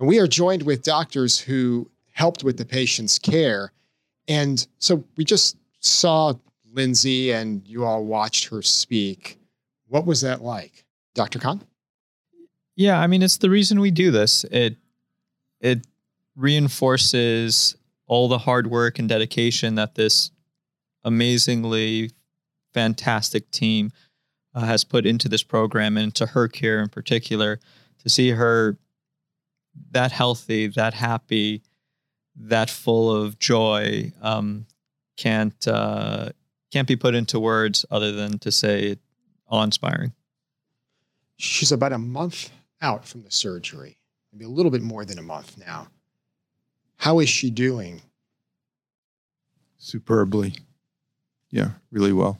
And 0.00 0.08
we 0.08 0.18
are 0.18 0.26
joined 0.26 0.64
with 0.64 0.82
doctors 0.82 1.38
who 1.38 1.88
helped 2.10 2.42
with 2.42 2.56
the 2.56 2.64
patient's 2.64 3.16
care. 3.16 3.70
And 4.26 4.66
so 4.80 5.04
we 5.16 5.24
just 5.24 5.56
saw 5.78 6.34
Lindsay 6.72 7.30
and 7.30 7.62
you 7.64 7.84
all 7.84 8.04
watched 8.04 8.48
her 8.48 8.62
speak. 8.62 9.38
What 9.86 10.04
was 10.04 10.20
that 10.22 10.42
like? 10.42 10.84
Dr. 11.14 11.38
Kon? 11.38 11.62
Yeah, 12.74 12.98
I 12.98 13.06
mean 13.06 13.22
it's 13.22 13.36
the 13.36 13.50
reason 13.50 13.78
we 13.78 13.92
do 13.92 14.10
this. 14.10 14.42
It 14.50 14.78
it 15.60 15.86
reinforces 16.36 17.76
all 18.06 18.28
the 18.28 18.38
hard 18.38 18.66
work 18.66 18.98
and 18.98 19.08
dedication 19.08 19.74
that 19.76 19.94
this 19.94 20.30
amazingly 21.04 22.10
fantastic 22.72 23.50
team 23.50 23.92
uh, 24.54 24.60
has 24.60 24.84
put 24.84 25.06
into 25.06 25.28
this 25.28 25.42
program 25.42 25.96
and 25.96 26.14
to 26.14 26.26
her 26.26 26.48
care 26.48 26.80
in 26.80 26.88
particular 26.88 27.58
to 27.98 28.08
see 28.08 28.30
her 28.30 28.76
that 29.90 30.12
healthy, 30.12 30.66
that 30.66 30.94
happy, 30.94 31.62
that 32.36 32.70
full 32.70 33.14
of 33.14 33.38
joy 33.38 34.12
um, 34.20 34.66
can't 35.16 35.66
uh, 35.68 36.30
can't 36.72 36.88
be 36.88 36.96
put 36.96 37.14
into 37.14 37.38
words 37.38 37.84
other 37.90 38.12
than 38.12 38.38
to 38.38 38.50
say 38.50 38.96
awe-inspiring. 39.48 40.12
She's 41.36 41.72
about 41.72 41.92
a 41.92 41.98
month 41.98 42.50
out 42.80 43.06
from 43.06 43.22
the 43.22 43.30
surgery, 43.30 43.98
maybe 44.32 44.46
a 44.46 44.48
little 44.48 44.70
bit 44.70 44.82
more 44.82 45.04
than 45.04 45.18
a 45.18 45.22
month 45.22 45.58
now. 45.58 45.88
How 47.02 47.18
is 47.18 47.28
she 47.28 47.50
doing? 47.50 48.00
Superbly. 49.76 50.54
Yeah, 51.50 51.70
really 51.90 52.12
well. 52.12 52.38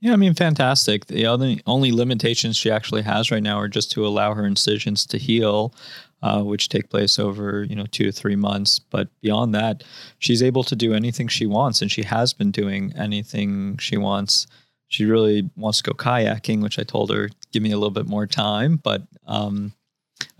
Yeah, 0.00 0.14
I 0.14 0.16
mean, 0.16 0.32
fantastic. 0.32 1.08
The 1.08 1.26
only 1.26 1.60
only 1.66 1.92
limitations 1.92 2.56
she 2.56 2.70
actually 2.70 3.02
has 3.02 3.30
right 3.30 3.42
now 3.42 3.58
are 3.58 3.68
just 3.68 3.92
to 3.92 4.06
allow 4.06 4.32
her 4.32 4.46
incisions 4.46 5.04
to 5.08 5.18
heal, 5.18 5.74
uh, 6.22 6.40
which 6.40 6.70
take 6.70 6.88
place 6.88 7.18
over 7.18 7.64
you 7.64 7.76
know 7.76 7.84
two 7.84 8.04
to 8.04 8.12
three 8.12 8.34
months. 8.34 8.78
But 8.78 9.08
beyond 9.20 9.54
that, 9.56 9.84
she's 10.18 10.42
able 10.42 10.64
to 10.64 10.74
do 10.74 10.94
anything 10.94 11.28
she 11.28 11.44
wants, 11.44 11.82
and 11.82 11.92
she 11.92 12.04
has 12.04 12.32
been 12.32 12.50
doing 12.50 12.94
anything 12.96 13.76
she 13.76 13.98
wants. 13.98 14.46
She 14.88 15.04
really 15.04 15.50
wants 15.54 15.82
to 15.82 15.90
go 15.90 15.92
kayaking, 15.92 16.62
which 16.62 16.78
I 16.78 16.84
told 16.84 17.10
her 17.10 17.28
give 17.52 17.62
me 17.62 17.72
a 17.72 17.76
little 17.76 17.90
bit 17.90 18.06
more 18.06 18.26
time. 18.26 18.76
But 18.76 19.02
um, 19.26 19.74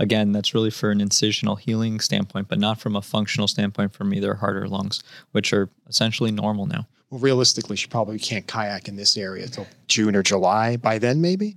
again, 0.02 0.32
that's 0.32 0.52
really 0.52 0.70
for 0.70 0.90
an 0.90 0.98
incisional 0.98 1.58
healing 1.58 2.00
standpoint, 2.00 2.48
but 2.48 2.58
not 2.58 2.80
from 2.80 2.96
a 2.96 3.02
functional 3.02 3.46
standpoint 3.46 3.94
from 3.94 4.12
either 4.12 4.34
heart 4.34 4.56
or 4.56 4.66
lungs, 4.68 5.02
which 5.30 5.52
are 5.52 5.70
essentially 5.88 6.32
normal 6.32 6.66
now. 6.66 6.86
Well, 7.08 7.20
realistically, 7.20 7.76
she 7.76 7.86
probably 7.86 8.18
can't 8.18 8.46
kayak 8.46 8.88
in 8.88 8.96
this 8.96 9.16
area 9.16 9.44
until 9.44 9.66
June 9.86 10.16
or 10.16 10.22
July. 10.22 10.76
By 10.76 10.98
then, 10.98 11.20
maybe? 11.20 11.56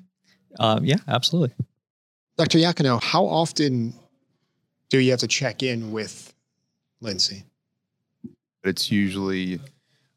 Uh, 0.60 0.80
yeah, 0.84 0.98
absolutely. 1.08 1.56
Dr. 2.38 2.60
Iacono, 2.60 3.02
how 3.02 3.26
often 3.26 3.94
do 4.90 5.00
you 5.00 5.10
have 5.12 5.22
to 5.22 5.28
check 5.28 5.64
in 5.64 5.92
with 5.92 6.34
Lindsay? 7.02 7.44
It's 8.64 8.92
usually 8.92 9.60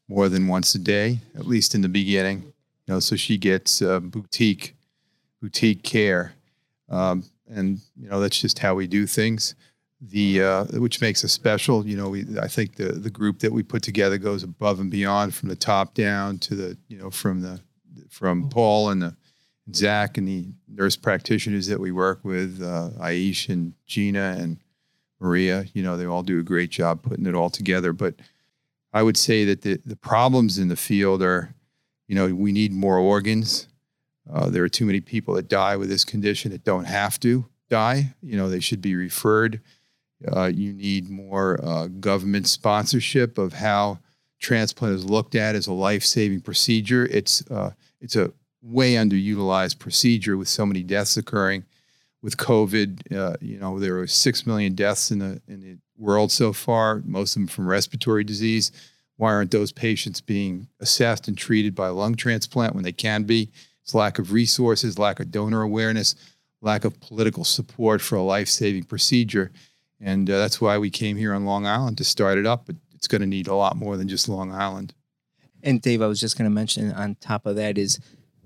more 0.07 0.29
than 0.29 0.47
once 0.47 0.75
a 0.75 0.79
day, 0.79 1.19
at 1.35 1.47
least 1.47 1.73
in 1.73 1.81
the 1.81 1.89
beginning. 1.89 2.43
You 2.85 2.95
know, 2.95 2.99
so 2.99 3.15
she 3.15 3.37
gets 3.37 3.81
uh, 3.81 3.99
boutique 3.99 4.75
boutique 5.41 5.83
care, 5.83 6.33
um, 6.89 7.23
and 7.49 7.79
you 7.95 8.09
know 8.09 8.19
that's 8.19 8.39
just 8.39 8.59
how 8.59 8.75
we 8.75 8.87
do 8.87 9.05
things. 9.05 9.55
The 10.01 10.41
uh, 10.41 10.65
which 10.79 11.01
makes 11.01 11.25
us 11.25 11.33
special. 11.33 11.85
You 11.85 11.97
know, 11.97 12.09
we 12.09 12.25
I 12.41 12.47
think 12.47 12.75
the 12.75 12.93
the 12.93 13.09
group 13.09 13.39
that 13.39 13.51
we 13.51 13.63
put 13.63 13.81
together 13.81 14.17
goes 14.17 14.43
above 14.43 14.79
and 14.79 14.89
beyond 14.89 15.35
from 15.35 15.49
the 15.49 15.55
top 15.55 15.93
down 15.93 16.37
to 16.39 16.55
the 16.55 16.77
you 16.87 16.97
know 16.97 17.09
from 17.09 17.41
the 17.41 17.59
from 18.09 18.49
Paul 18.49 18.89
and 18.89 19.01
the 19.01 19.15
Zach 19.73 20.17
and 20.17 20.27
the 20.27 20.47
nurse 20.67 20.95
practitioners 20.95 21.67
that 21.67 21.79
we 21.79 21.91
work 21.91 22.19
with, 22.23 22.61
uh, 22.61 22.89
Aish 22.99 23.49
and 23.49 23.73
Gina 23.85 24.35
and 24.39 24.57
Maria. 25.19 25.65
You 25.73 25.83
know, 25.83 25.97
they 25.97 26.05
all 26.05 26.23
do 26.23 26.39
a 26.39 26.43
great 26.43 26.69
job 26.69 27.03
putting 27.03 27.25
it 27.25 27.35
all 27.35 27.49
together. 27.49 27.93
But 27.93 28.15
I 28.93 29.03
would 29.03 29.17
say 29.17 29.45
that 29.45 29.61
the 29.61 29.79
the 29.85 29.95
problems 29.95 30.57
in 30.57 30.67
the 30.67 30.75
field 30.75 31.21
are, 31.21 31.53
you 32.07 32.15
know, 32.15 32.33
we 32.33 32.51
need 32.51 32.71
more 32.71 32.97
organs. 32.97 33.67
Uh, 34.31 34.49
there 34.49 34.63
are 34.63 34.69
too 34.69 34.85
many 34.85 35.01
people 35.01 35.33
that 35.33 35.47
die 35.47 35.75
with 35.75 35.89
this 35.89 36.05
condition 36.05 36.51
that 36.51 36.63
don't 36.63 36.85
have 36.85 37.19
to 37.19 37.45
die. 37.69 38.13
You 38.21 38.37
know, 38.37 38.49
they 38.49 38.59
should 38.59 38.81
be 38.81 38.95
referred. 38.95 39.61
Uh, 40.31 40.51
you 40.53 40.73
need 40.73 41.09
more 41.09 41.59
uh, 41.63 41.87
government 41.87 42.47
sponsorship 42.47 43.37
of 43.37 43.53
how 43.53 43.99
transplant 44.39 44.95
is 44.95 45.05
looked 45.05 45.35
at 45.35 45.55
as 45.55 45.67
a 45.67 45.73
life-saving 45.73 46.41
procedure. 46.41 47.05
It's 47.05 47.49
uh, 47.49 47.71
it's 48.01 48.15
a 48.15 48.31
way 48.61 48.93
underutilized 48.93 49.79
procedure 49.79 50.37
with 50.37 50.47
so 50.47 50.65
many 50.65 50.83
deaths 50.83 51.17
occurring. 51.17 51.65
With 52.21 52.35
COVID, 52.35 53.15
uh, 53.15 53.37
you 53.39 53.57
know, 53.57 53.79
there 53.79 53.97
are 53.99 54.07
six 54.07 54.45
million 54.45 54.75
deaths 54.75 55.09
in 55.09 55.19
the 55.19 55.41
in 55.47 55.61
the 55.61 55.77
world 55.97 56.31
so 56.31 56.51
far, 56.51 57.01
most 57.05 57.35
of 57.35 57.41
them 57.41 57.47
from 57.47 57.67
respiratory 57.67 58.23
disease. 58.23 58.71
Why 59.15 59.33
aren't 59.33 59.51
those 59.51 59.71
patients 59.71 60.21
being 60.21 60.67
assessed 60.79 61.27
and 61.27 61.37
treated 61.37 61.75
by 61.75 61.89
lung 61.89 62.15
transplant 62.15 62.73
when 62.75 62.83
they 62.83 62.91
can 62.91 63.23
be? 63.23 63.49
It's 63.89 63.95
lack 63.95 64.19
of 64.19 64.33
resources, 64.33 64.99
lack 64.99 65.19
of 65.19 65.31
donor 65.31 65.63
awareness, 65.63 66.13
lack 66.61 66.85
of 66.85 66.99
political 66.99 67.43
support 67.43 68.03
for 68.03 68.17
a 68.17 68.21
life-saving 68.21 68.83
procedure, 68.83 69.51
and 69.99 70.29
uh, 70.29 70.37
that's 70.37 70.61
why 70.61 70.77
we 70.77 70.91
came 70.91 71.17
here 71.17 71.33
on 71.33 71.43
Long 71.43 71.65
Island 71.65 71.97
to 71.97 72.03
start 72.03 72.37
it 72.37 72.45
up. 72.45 72.67
But 72.67 72.75
it's 72.93 73.07
going 73.07 73.21
to 73.21 73.27
need 73.27 73.47
a 73.47 73.55
lot 73.55 73.75
more 73.77 73.97
than 73.97 74.07
just 74.07 74.29
Long 74.29 74.51
Island. 74.51 74.93
And 75.63 75.81
Dave, 75.81 76.03
I 76.03 76.05
was 76.05 76.19
just 76.19 76.37
going 76.37 76.47
to 76.47 76.53
mention 76.53 76.91
on 76.93 77.15
top 77.15 77.47
of 77.47 77.55
that 77.55 77.79
is 77.79 77.99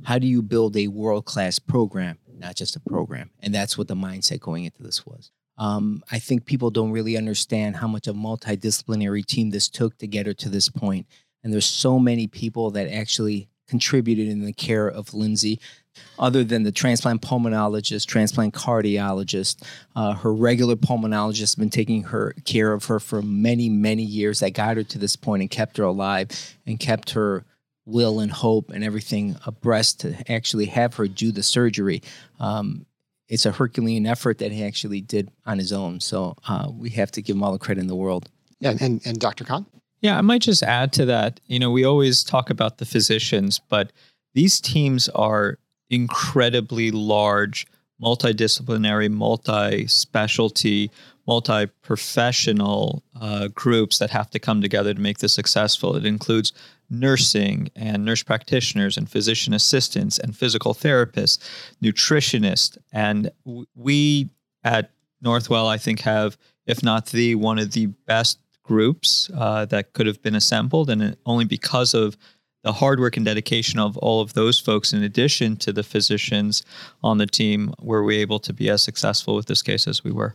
how 0.05 0.17
do 0.17 0.27
you 0.27 0.41
build 0.41 0.77
a 0.77 0.87
world-class 0.87 1.59
program, 1.59 2.19
not 2.37 2.55
just 2.55 2.77
a 2.77 2.79
program, 2.79 3.29
and 3.41 3.53
that's 3.53 3.77
what 3.77 3.89
the 3.89 3.95
mindset 3.95 4.39
going 4.39 4.63
into 4.63 4.81
this 4.81 5.05
was. 5.05 5.29
Um, 5.57 6.03
I 6.09 6.19
think 6.19 6.45
people 6.45 6.71
don't 6.71 6.91
really 6.91 7.17
understand 7.17 7.75
how 7.75 7.89
much 7.89 8.07
a 8.07 8.13
multidisciplinary 8.13 9.25
team 9.25 9.49
this 9.49 9.67
took 9.67 9.97
to 9.97 10.07
get 10.07 10.25
her 10.25 10.33
to 10.35 10.47
this 10.47 10.69
point. 10.69 11.05
And 11.43 11.51
there's 11.51 11.65
so 11.65 11.99
many 11.99 12.27
people 12.27 12.71
that 12.71 12.87
actually 12.87 13.49
contributed 13.67 14.27
in 14.27 14.45
the 14.45 14.53
care 14.53 14.87
of 14.87 15.13
Lindsay. 15.13 15.59
Other 16.17 16.43
than 16.43 16.63
the 16.63 16.71
transplant 16.71 17.21
pulmonologist, 17.21 18.07
transplant 18.07 18.53
cardiologist, 18.53 19.63
uh, 19.95 20.13
her 20.13 20.33
regular 20.33 20.75
pulmonologist 20.75 21.39
has 21.39 21.55
been 21.55 21.69
taking 21.69 22.03
her 22.03 22.33
care 22.45 22.73
of 22.73 22.85
her 22.85 22.99
for 22.99 23.21
many, 23.21 23.69
many 23.69 24.03
years. 24.03 24.39
That 24.39 24.51
got 24.51 24.77
her 24.77 24.83
to 24.83 24.97
this 24.97 25.15
point 25.15 25.41
and 25.41 25.51
kept 25.51 25.77
her 25.77 25.83
alive 25.83 26.55
and 26.65 26.79
kept 26.79 27.11
her 27.11 27.45
will 27.85 28.19
and 28.19 28.31
hope 28.31 28.69
and 28.71 28.83
everything 28.83 29.35
abreast 29.45 29.99
to 30.01 30.31
actually 30.31 30.65
have 30.65 30.95
her 30.95 31.07
do 31.07 31.31
the 31.31 31.43
surgery. 31.43 32.01
Um, 32.39 32.85
it's 33.27 33.45
a 33.45 33.51
Herculean 33.51 34.05
effort 34.05 34.39
that 34.39 34.51
he 34.51 34.63
actually 34.63 35.01
did 35.01 35.31
on 35.45 35.57
his 35.57 35.73
own. 35.73 35.99
So 35.99 36.35
uh, 36.47 36.69
we 36.71 36.89
have 36.91 37.11
to 37.11 37.21
give 37.21 37.35
him 37.35 37.43
all 37.43 37.51
the 37.51 37.59
credit 37.59 37.81
in 37.81 37.87
the 37.87 37.95
world. 37.95 38.29
Yeah, 38.59 38.75
and, 38.79 39.01
and 39.05 39.19
Dr. 39.19 39.43
Kon? 39.43 39.65
Yeah, 40.03 40.17
I 40.17 40.21
might 40.21 40.41
just 40.41 40.63
add 40.63 40.91
to 40.93 41.05
that. 41.05 41.39
You 41.47 41.59
know, 41.59 41.71
we 41.71 41.85
always 41.85 42.25
talk 42.25 42.49
about 42.49 42.77
the 42.77 42.85
physicians, 42.85 43.61
but 43.69 43.93
these 44.33 44.59
teams 44.59 45.07
are 45.09 45.57
incredibly 45.89 46.91
large, 46.91 47.65
multidisciplinary, 48.01 49.09
multi 49.09 49.87
specialty, 49.87 50.91
multi 51.25 51.67
professional 51.81 53.01
uh, 53.19 53.47
groups 53.47 53.99
that 53.99 54.09
have 54.09 54.29
to 54.31 54.39
come 54.39 54.61
together 54.61 54.93
to 54.93 54.99
make 54.99 55.19
this 55.19 55.31
successful. 55.31 55.95
It 55.95 56.05
includes 56.05 56.51
nursing 56.89 57.69
and 57.73 58.03
nurse 58.03 58.23
practitioners 58.23 58.97
and 58.97 59.09
physician 59.09 59.53
assistants 59.53 60.19
and 60.19 60.35
physical 60.35 60.73
therapists, 60.73 61.39
nutritionists. 61.81 62.77
And 62.91 63.31
we 63.73 64.29
at 64.65 64.91
Northwell, 65.23 65.67
I 65.67 65.77
think, 65.77 66.01
have, 66.01 66.37
if 66.65 66.83
not 66.83 67.05
the 67.07 67.35
one 67.35 67.57
of 67.57 67.71
the 67.71 67.85
best 67.85 68.39
groups 68.63 69.29
uh, 69.35 69.65
that 69.65 69.93
could 69.93 70.07
have 70.07 70.21
been 70.21 70.35
assembled, 70.35 70.89
and 70.89 71.15
only 71.25 71.45
because 71.45 71.93
of 71.93 72.17
the 72.63 72.71
hard 72.71 72.99
work 72.99 73.17
and 73.17 73.25
dedication 73.25 73.79
of 73.79 73.97
all 73.97 74.21
of 74.21 74.33
those 74.33 74.59
folks, 74.59 74.93
in 74.93 75.03
addition 75.03 75.57
to 75.57 75.73
the 75.73 75.83
physicians 75.83 76.63
on 77.03 77.17
the 77.17 77.27
team, 77.27 77.73
were 77.81 78.03
we 78.03 78.17
able 78.17 78.39
to 78.39 78.53
be 78.53 78.69
as 78.69 78.81
successful 78.81 79.35
with 79.35 79.47
this 79.47 79.61
case 79.61 79.85
as 79.87 80.03
we 80.03 80.11
were. 80.11 80.33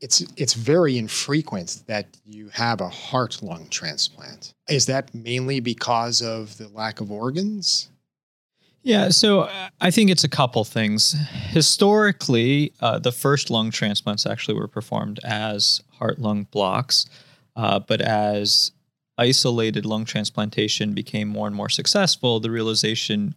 It's 0.00 0.20
it's 0.36 0.54
very 0.54 0.98
infrequent 0.98 1.84
that 1.86 2.06
you 2.26 2.48
have 2.48 2.80
a 2.80 2.88
heart 2.88 3.42
lung 3.42 3.68
transplant. 3.68 4.52
Is 4.68 4.86
that 4.86 5.14
mainly 5.14 5.60
because 5.60 6.20
of 6.20 6.58
the 6.58 6.68
lack 6.68 7.00
of 7.00 7.10
organs? 7.10 7.88
Yeah, 8.82 9.08
so 9.08 9.48
I 9.80 9.90
think 9.90 10.10
it's 10.10 10.24
a 10.24 10.28
couple 10.28 10.62
things. 10.64 11.16
Historically, 11.48 12.74
uh, 12.80 12.98
the 12.98 13.12
first 13.12 13.48
lung 13.48 13.70
transplants 13.70 14.26
actually 14.26 14.58
were 14.58 14.68
performed 14.68 15.20
as 15.24 15.82
heart 15.92 16.18
lung 16.18 16.46
blocks. 16.50 17.06
Uh, 17.56 17.78
but 17.78 18.00
as 18.00 18.72
isolated 19.16 19.86
lung 19.86 20.04
transplantation 20.04 20.92
became 20.92 21.28
more 21.28 21.46
and 21.46 21.56
more 21.56 21.68
successful, 21.68 22.40
the 22.40 22.50
realization 22.50 23.34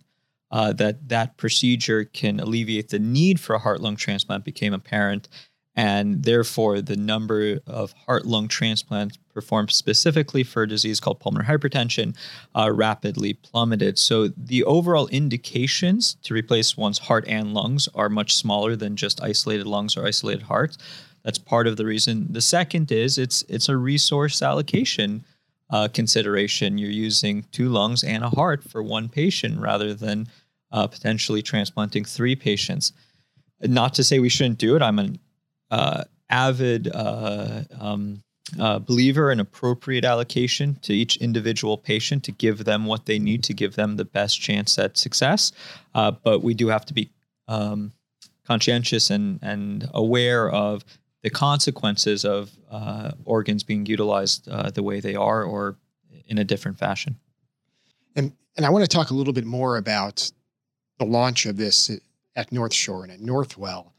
uh, 0.52 0.74
that 0.74 1.10
that 1.10 1.38
procedure 1.38 2.06
can 2.06 2.40
alleviate 2.40 2.90
the 2.90 3.00
need 3.00 3.40
for 3.40 3.54
a 3.54 3.60
heart 3.60 3.82
lung 3.82 3.96
transplant 3.96 4.46
became 4.46 4.74
apparent. 4.74 5.28
And 5.76 6.24
therefore, 6.24 6.82
the 6.82 6.96
number 6.96 7.60
of 7.68 7.92
heart 7.92 8.26
lung 8.26 8.48
transplants 8.48 9.18
performed 9.32 9.70
specifically 9.70 10.44
for 10.44 10.64
a 10.64 10.68
disease 10.68 11.00
called 11.00 11.20
pulmonary 11.20 11.46
hypertension 11.46 12.16
uh, 12.56 12.72
rapidly 12.72 13.34
plummeted. 13.34 14.00
So, 14.00 14.30
the 14.30 14.64
overall 14.64 15.08
indications 15.10 16.16
to 16.24 16.34
replace 16.34 16.76
one's 16.76 16.98
heart 16.98 17.26
and 17.28 17.54
lungs 17.54 17.88
are 17.94 18.10
much 18.10 18.34
smaller 18.34 18.76
than 18.76 18.96
just 18.96 19.22
isolated 19.22 19.68
lungs 19.68 19.96
or 19.96 20.08
isolated 20.08 20.44
hearts. 20.44 20.80
That's 21.24 21.38
part 21.38 21.68
of 21.68 21.78
the 21.78 21.86
reason. 21.86 22.28
The 22.32 22.42
second 22.42 22.92
is 22.92 23.18
it's 23.18 23.44
it's 23.50 23.70
a 23.70 23.78
resource 23.78 24.42
allocation 24.42 25.24
uh, 25.70 25.88
consideration. 25.90 26.78
You're 26.78 26.90
using 26.92 27.46
two 27.52 27.70
lungs 27.70 28.04
and 28.04 28.24
a 28.24 28.30
heart 28.30 28.64
for 28.64 28.82
one 28.82 29.10
patient 29.10 29.60
rather 29.60 29.94
than 29.94 30.28
uh, 30.72 30.88
potentially 30.88 31.42
transplanting 31.42 32.06
three 32.06 32.36
patients. 32.36 32.94
Not 33.62 33.94
to 33.96 34.04
say 34.04 34.20
we 34.20 34.30
shouldn't 34.30 34.60
do 34.60 34.76
it. 34.76 34.82
I'm 34.82 35.00
an 35.00 35.20
uh, 35.72 36.04
avid 36.30 36.90
uh, 36.94 37.64
um, 37.80 38.24
uh, 38.60 38.80
believer 38.80 39.32
in 39.32 39.40
appropriate 39.40 40.06
allocation 40.06 40.76
to 40.82 40.94
each 40.94 41.18
individual 41.18 41.78
patient 41.78 42.24
to 42.24 42.32
give 42.32 42.64
them 42.64 42.86
what 42.86 43.06
they 43.06 43.20
need 43.20 43.44
to 43.44 43.54
give 43.54 43.76
them 43.76 43.98
the 43.98 44.06
best 44.06 44.40
chance 44.40 44.78
at 44.80 44.98
success. 44.98 45.52
Uh, 45.94 46.12
but 46.12 46.44
we 46.44 46.54
do 46.54 46.68
have 46.68 46.86
to 46.86 46.94
be 46.94 47.10
um, 47.48 47.92
conscientious 48.46 49.10
and 49.10 49.40
and 49.42 49.90
aware 49.94 50.50
of 50.50 50.86
the 51.24 51.30
consequences 51.30 52.24
of 52.26 52.52
uh, 52.70 53.12
organs 53.26 53.64
being 53.64 53.86
utilized 53.86 54.48
uh, 54.48 54.70
the 54.70 54.84
way 54.84 55.00
they 55.00 55.16
are 55.16 55.44
or 55.44 55.78
in 56.28 56.38
a 56.38 56.44
different 56.44 56.78
fashion. 56.78 57.18
And 58.16 58.34
and 58.56 58.66
I 58.66 58.70
want 58.70 58.84
to 58.84 58.88
talk 58.88 59.12
a 59.12 59.14
little 59.14 59.34
bit 59.34 59.46
more 59.46 59.78
about 59.78 60.32
the 60.98 61.06
launch 61.06 61.46
of 61.46 61.58
this 61.58 61.92
at 62.36 62.52
North 62.52 62.74
Shore 62.74 63.04
and 63.04 63.12
at 63.12 63.20
Northwell. 63.20 63.92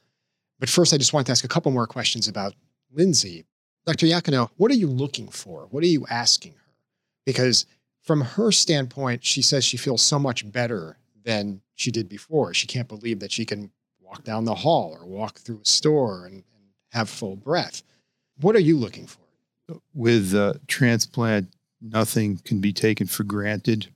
But 0.59 0.69
first, 0.69 0.93
I 0.93 0.99
just 0.99 1.13
want 1.13 1.27
to 1.27 1.33
ask 1.33 1.45
a 1.45 1.49
couple 1.49 1.71
more 1.71 1.87
questions 1.87 2.27
about 2.27 2.55
Lindsay. 2.93 3.45
Dr. 3.87 4.07
Iacono, 4.07 4.51
what 4.57 4.71
are 4.71 4.75
you 4.75 4.89
looking 4.89 5.29
for? 5.29 5.69
What 5.71 5.85
are 5.85 5.89
you 5.89 6.07
asking 6.11 6.55
her? 6.55 6.73
Because 7.25 7.67
from 8.03 8.23
her 8.23 8.51
standpoint, 8.51 9.25
she 9.25 9.43
says 9.43 9.65
she 9.65 9.77
feels 9.77 10.03
so 10.03 10.19
much 10.19 10.51
better 10.51 10.99
than 11.25 11.61
she 11.75 11.91
did 11.91 12.09
before. 12.09 12.53
She 12.55 12.67
can't 12.67 12.89
believe 12.89 13.21
that 13.21 13.31
she 13.31 13.45
can 13.45 13.71
walk 14.01 14.25
down 14.25 14.45
the 14.45 14.55
hall 14.55 14.97
or 14.99 15.07
walk 15.07 15.39
through 15.39 15.61
a 15.61 15.69
store 15.69 16.27
and 16.27 16.43
have 16.93 17.09
full 17.09 17.37
breath. 17.37 17.83
What 18.41 18.57
are 18.57 18.61
you 18.61 18.77
looking 18.79 19.07
for? 19.07 19.21
With 19.95 20.35
uh, 20.35 20.55
transplant, 20.67 21.53
nothing 21.81 22.39
can 22.45 22.61
be 22.61 22.73
taken 22.73 23.07
for 23.07 23.25
granted. 23.25 23.89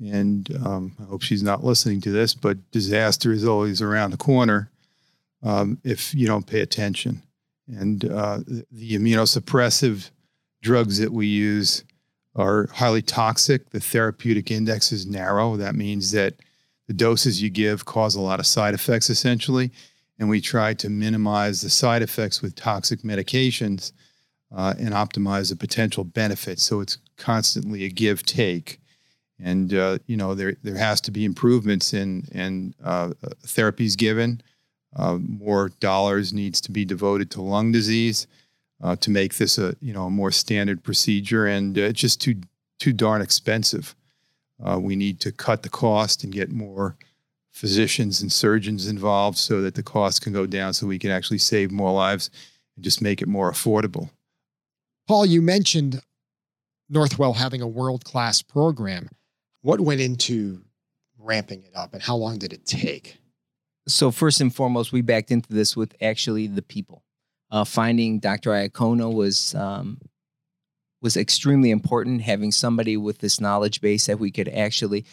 And 0.00 0.50
um, 0.64 0.96
I 1.00 1.04
hope 1.04 1.22
she's 1.22 1.42
not 1.42 1.62
listening 1.62 2.00
to 2.02 2.10
this, 2.10 2.34
but 2.34 2.70
disaster 2.70 3.32
is 3.32 3.44
always 3.44 3.80
around 3.80 4.10
the 4.10 4.16
corner. 4.16 4.70
um, 5.44 5.78
if 5.84 6.14
you 6.14 6.26
don't 6.26 6.46
pay 6.46 6.60
attention. 6.60 7.22
And 7.68 8.04
uh, 8.04 8.38
the, 8.38 8.66
the 8.72 8.92
immunosuppressive 8.98 10.10
drugs 10.62 10.98
that 10.98 11.12
we 11.12 11.26
use 11.26 11.84
are 12.34 12.66
highly 12.72 13.02
toxic. 13.02 13.70
The 13.70 13.80
therapeutic 13.80 14.50
index 14.50 14.90
is 14.90 15.06
narrow. 15.06 15.56
That 15.56 15.74
means 15.76 16.10
that 16.12 16.34
the 16.88 16.94
doses 16.94 17.40
you 17.40 17.50
give 17.50 17.84
cause 17.84 18.14
a 18.14 18.20
lot 18.20 18.40
of 18.40 18.46
side 18.46 18.74
effects, 18.74 19.08
essentially. 19.08 19.70
And 20.18 20.28
we 20.28 20.40
try 20.40 20.74
to 20.74 20.88
minimize 20.88 21.60
the 21.60 21.70
side 21.70 22.02
effects 22.02 22.40
with 22.40 22.54
toxic 22.54 23.00
medications 23.02 23.92
uh, 24.54 24.74
and 24.78 24.90
optimize 24.90 25.50
the 25.50 25.56
potential 25.56 26.04
benefits. 26.04 26.62
So 26.62 26.80
it's 26.80 26.98
constantly 27.16 27.84
a 27.84 27.88
give 27.88 28.24
take. 28.24 28.80
And 29.40 29.74
uh, 29.74 29.98
you 30.06 30.16
know 30.16 30.34
there 30.34 30.54
there 30.62 30.76
has 30.76 31.00
to 31.02 31.10
be 31.10 31.24
improvements 31.24 31.92
in 31.92 32.28
in 32.32 32.74
uh, 32.82 33.10
therapies 33.44 33.96
given. 33.96 34.40
Uh, 34.94 35.18
more 35.20 35.70
dollars 35.80 36.32
needs 36.32 36.60
to 36.60 36.70
be 36.70 36.84
devoted 36.84 37.32
to 37.32 37.42
lung 37.42 37.72
disease 37.72 38.28
uh, 38.80 38.94
to 38.94 39.10
make 39.10 39.34
this 39.34 39.58
a 39.58 39.74
you 39.80 39.92
know 39.92 40.04
a 40.04 40.10
more 40.10 40.30
standard 40.30 40.84
procedure, 40.84 41.46
and 41.46 41.76
uh, 41.76 41.82
it's 41.82 42.00
just 42.00 42.20
too 42.20 42.36
too 42.78 42.92
darn 42.92 43.20
expensive. 43.22 43.96
We 44.78 44.96
need 44.96 45.20
to 45.20 45.30
cut 45.30 45.62
the 45.62 45.68
cost 45.68 46.24
and 46.24 46.32
get 46.32 46.50
more 46.50 46.96
physicians 47.54 48.20
and 48.20 48.32
surgeons 48.32 48.88
involved 48.88 49.38
so 49.38 49.62
that 49.62 49.76
the 49.76 49.82
cost 49.82 50.20
can 50.20 50.32
go 50.32 50.44
down, 50.44 50.74
so 50.74 50.86
we 50.86 50.98
can 50.98 51.10
actually 51.10 51.38
save 51.38 51.70
more 51.70 51.92
lives 51.92 52.28
and 52.74 52.84
just 52.84 53.00
make 53.00 53.22
it 53.22 53.28
more 53.28 53.50
affordable. 53.50 54.10
Paul, 55.06 55.24
you 55.24 55.40
mentioned 55.40 56.02
Northwell 56.92 57.36
having 57.36 57.62
a 57.62 57.68
world 57.68 58.04
class 58.04 58.42
program. 58.42 59.08
What 59.62 59.80
went 59.80 60.00
into 60.00 60.62
ramping 61.18 61.62
it 61.62 61.70
up, 61.74 61.94
and 61.94 62.02
how 62.02 62.16
long 62.16 62.38
did 62.38 62.52
it 62.52 62.66
take? 62.66 63.18
So 63.86 64.10
first 64.10 64.40
and 64.40 64.54
foremost, 64.54 64.92
we 64.92 65.00
backed 65.00 65.30
into 65.30 65.52
this 65.52 65.76
with 65.76 65.94
actually 66.02 66.48
the 66.48 66.62
people. 66.62 67.04
Uh, 67.50 67.64
finding 67.64 68.18
Dr. 68.18 68.50
Iacono 68.50 69.14
was 69.14 69.54
um, 69.54 70.00
was 71.00 71.16
extremely 71.16 71.70
important. 71.70 72.22
Having 72.22 72.52
somebody 72.52 72.96
with 72.96 73.18
this 73.18 73.40
knowledge 73.40 73.80
base 73.80 74.06
that 74.06 74.18
we 74.18 74.30
could 74.32 74.48
actually, 74.48 75.04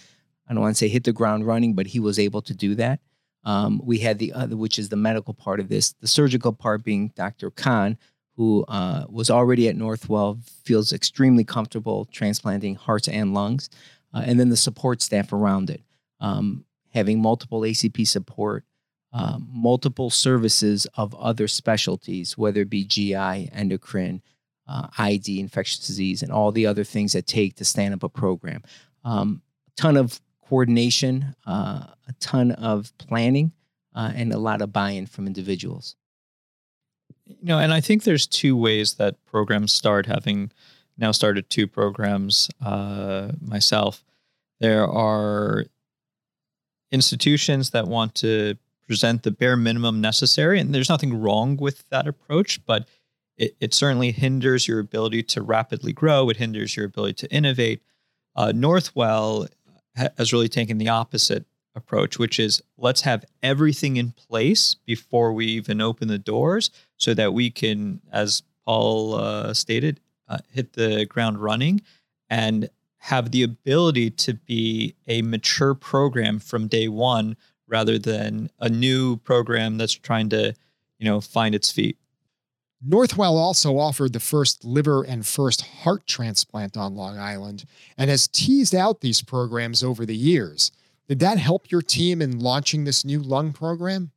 I 0.52 0.54
don't 0.54 0.64
want 0.64 0.76
to 0.76 0.78
say 0.78 0.90
hit 0.90 1.06
the 1.06 1.14
ground 1.14 1.48
running, 1.48 1.76
but 1.76 1.88
he 1.88 2.02
was 2.02 2.20
able 2.20 2.42
to 2.42 2.54
do 2.54 2.76
that. 2.76 3.00
Um, 3.46 3.80
we 3.86 4.00
had 4.00 4.20
the 4.20 4.34
other, 4.34 4.58
which 4.58 4.78
is 4.78 4.90
the 4.90 4.98
medical 4.98 5.34
part 5.34 5.62
of 5.62 5.70
this, 5.70 5.94
the 5.94 6.10
surgical 6.10 6.52
part 6.52 6.84
being 6.84 7.14
Dr. 7.16 7.52
Kon, 7.52 7.98
who 8.36 8.66
uh, 8.68 9.06
was 9.08 9.30
already 9.30 9.70
at 9.70 9.78
Northwell, 9.78 10.44
feels 10.66 10.92
extremely 10.92 11.46
comfortable 11.46 12.04
transplanting 12.12 12.76
hearts 12.76 13.08
and 13.08 13.34
lungs, 13.34 13.70
uh, 14.14 14.24
and 14.26 14.38
then 14.38 14.50
the 14.50 14.58
support 14.58 15.02
staff 15.02 15.32
around 15.32 15.70
it. 15.70 15.84
Um, 16.20 16.66
having 16.90 17.22
multiple 17.22 17.62
ACP 17.62 18.06
support, 18.06 18.66
uh, 19.14 19.40
multiple 19.40 20.10
services 20.10 20.86
of 20.96 21.16
other 21.16 21.48
specialties, 21.48 22.38
whether 22.38 22.62
it 22.62 22.70
be 22.70 22.84
GI, 22.84 23.50
endocrine, 23.54 24.22
uh, 24.68 24.88
ID, 24.98 25.40
infectious 25.40 25.80
disease, 25.80 26.22
and 26.22 26.32
all 26.32 26.52
the 26.52 26.66
other 26.66 26.84
things 26.84 27.14
that 27.14 27.26
take 27.26 27.56
to 27.56 27.64
stand 27.64 27.94
up 27.94 28.04
a 28.04 28.10
program. 28.10 28.64
Um, 29.06 29.42
ton 29.78 29.96
of 29.96 30.20
coordination, 30.52 31.34
uh, 31.48 31.86
a 32.10 32.14
ton 32.20 32.52
of 32.52 32.92
planning, 32.98 33.54
uh, 33.96 34.12
and 34.14 34.34
a 34.34 34.38
lot 34.38 34.62
of 34.62 34.74
buy 34.74 34.90
in 34.92 35.06
from 35.06 35.26
individuals. 35.26 35.96
You 37.26 37.38
know, 37.44 37.58
and 37.58 37.72
I 37.72 37.80
think 37.80 38.04
there's 38.04 38.28
two 38.28 38.58
ways 38.58 38.96
that 38.96 39.16
programs 39.26 39.72
start, 39.72 40.08
having 40.08 40.52
now 40.98 41.14
started 41.14 41.50
two 41.50 41.68
programs 41.68 42.50
uh, 42.62 43.32
myself. 43.40 44.04
There 44.60 44.86
are 44.86 45.68
institutions 46.92 47.70
that 47.70 47.88
want 47.88 48.14
to 48.16 48.58
present 48.86 49.24
the 49.24 49.32
bare 49.32 49.56
minimum 49.56 50.02
necessary. 50.02 50.60
And 50.60 50.76
there's 50.76 50.90
nothing 50.90 51.22
wrong 51.22 51.56
with 51.56 51.88
that 51.92 52.10
approach, 52.10 52.60
but 52.66 52.90
it, 53.38 53.56
it 53.62 53.74
certainly 53.74 54.12
hinders 54.12 54.68
your 54.68 54.80
ability 54.80 55.24
to 55.24 55.42
rapidly 55.42 55.94
grow. 55.94 56.30
It 56.30 56.36
hinders 56.36 56.76
your 56.76 56.88
ability 56.88 57.14
to 57.26 57.34
innovate. 57.34 57.82
Uh, 58.36 58.52
Northwell 58.54 59.48
has 60.18 60.34
really 60.34 60.50
taken 60.50 60.78
the 60.78 60.90
opposite 60.90 61.46
approach, 61.76 62.20
which 62.20 62.40
is 62.40 62.62
let's 62.78 63.02
have 63.02 63.26
everything 63.42 63.98
in 63.98 64.12
place 64.12 64.76
before 64.86 65.34
we 65.34 65.46
even 65.48 65.82
open 65.82 66.08
the 66.08 66.18
doors 66.18 66.70
so 66.98 67.14
that 67.14 67.34
we 67.34 67.50
can, 67.50 68.02
as 68.12 68.44
Paul 68.66 69.16
uh, 69.16 69.54
stated, 69.54 70.00
uh, 70.28 70.40
hit 70.52 70.74
the 70.74 71.06
ground 71.06 71.40
running 71.40 71.82
and 72.30 72.70
have 72.98 73.32
the 73.32 73.44
ability 73.44 74.12
to 74.12 74.34
be 74.34 74.96
a 75.08 75.22
mature 75.22 75.74
program 75.74 76.40
from 76.40 76.68
day 76.68 76.88
one 76.88 77.36
rather 77.68 77.98
than 77.98 78.50
a 78.60 78.70
new 78.70 79.18
program 79.18 79.78
that's 79.78 79.94
trying 79.94 80.30
to, 80.30 80.54
you 81.00 81.06
know, 81.06 81.20
find 81.20 81.56
its 81.56 81.72
feet. 81.72 81.98
Northwell 82.88 83.36
also 83.36 83.78
offered 83.78 84.14
the 84.14 84.20
first 84.20 84.66
liver 84.66 85.04
and 85.04 85.26
first 85.26 85.62
heart 85.62 86.08
transplant 86.08 86.76
on 86.76 86.96
Long 86.96 87.18
Island 87.18 87.66
and 87.98 88.10
has 88.10 88.28
teased 88.28 88.74
out 88.74 89.02
these 89.02 89.22
programs 89.22 89.84
over 89.84 90.06
the 90.06 90.16
years. 90.16 90.72
Did 91.08 91.20
that 91.20 91.38
help 91.38 91.70
your 91.70 91.82
team 91.82 92.22
in 92.22 92.40
launching 92.40 92.84
this 92.84 93.06
new 93.06 93.20
lung 93.20 93.54
program? 93.54 94.12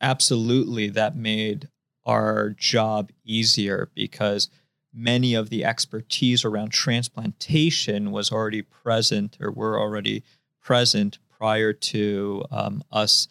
Absolutely. 0.00 0.88
That 0.88 1.16
made 1.16 1.68
our 2.06 2.50
job 2.50 3.10
easier 3.24 3.90
because 3.94 4.48
many 4.94 5.34
of 5.34 5.50
the 5.50 5.64
expertise 5.64 6.44
around 6.44 6.70
transplantation 6.70 8.12
was 8.12 8.30
already 8.30 8.62
present 8.62 9.36
or 9.40 9.50
were 9.50 9.78
already 9.78 10.22
present 10.62 11.18
prior 11.38 11.72
to 11.72 12.44
um, 12.50 12.82
us 12.92 13.28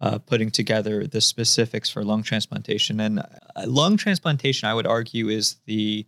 uh, 0.00 0.18
putting 0.18 0.50
together 0.50 1.06
the 1.06 1.20
specifics 1.20 1.90
for 1.90 2.02
lung 2.04 2.22
transplantation. 2.22 3.00
And 3.00 3.20
uh, 3.20 3.24
lung 3.66 3.96
transplantation, 3.96 4.68
I 4.68 4.74
would 4.74 4.86
argue, 4.86 5.28
is 5.28 5.56
the 5.66 6.06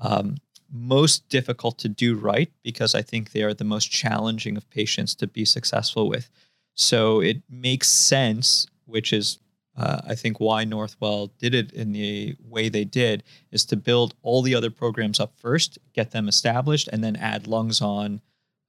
um, 0.00 0.36
most 0.72 1.28
difficult 1.28 1.78
to 1.78 1.88
do 1.88 2.14
right 2.14 2.50
because 2.62 2.94
I 2.94 3.02
think 3.02 3.30
they 3.32 3.42
are 3.42 3.54
the 3.54 3.64
most 3.64 3.90
challenging 3.90 4.56
of 4.56 4.68
patients 4.70 5.14
to 5.16 5.26
be 5.26 5.44
successful 5.44 6.08
with. 6.08 6.30
So 6.74 7.20
it 7.20 7.42
makes 7.48 7.88
sense, 7.88 8.66
which 8.86 9.12
is 9.12 9.38
uh, 9.76 10.00
I 10.06 10.14
think 10.14 10.38
why 10.38 10.64
Northwell 10.64 11.30
did 11.38 11.54
it 11.54 11.72
in 11.72 11.92
the 11.92 12.36
way 12.48 12.68
they 12.68 12.84
did 12.84 13.24
is 13.50 13.64
to 13.66 13.76
build 13.76 14.14
all 14.22 14.40
the 14.40 14.54
other 14.54 14.70
programs 14.70 15.18
up 15.18 15.32
first, 15.36 15.78
get 15.92 16.12
them 16.12 16.28
established, 16.28 16.88
and 16.92 17.02
then 17.02 17.16
add 17.16 17.46
lungs 17.46 17.80
on 17.80 18.20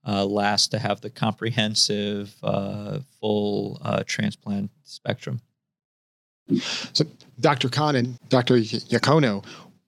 uh, 0.06 0.24
last 0.24 0.70
to 0.70 0.78
have 0.78 1.00
the 1.00 1.10
comprehensive, 1.10 2.34
uh, 2.42 3.00
full 3.20 3.80
uh, 3.82 4.02
transplant 4.06 4.70
spectrum. 4.84 5.40
So, 6.92 7.04
Dr. 7.40 7.68
Kon 7.68 7.96
and 7.96 8.18
Dr. 8.28 8.56
Iacono, 8.56 9.44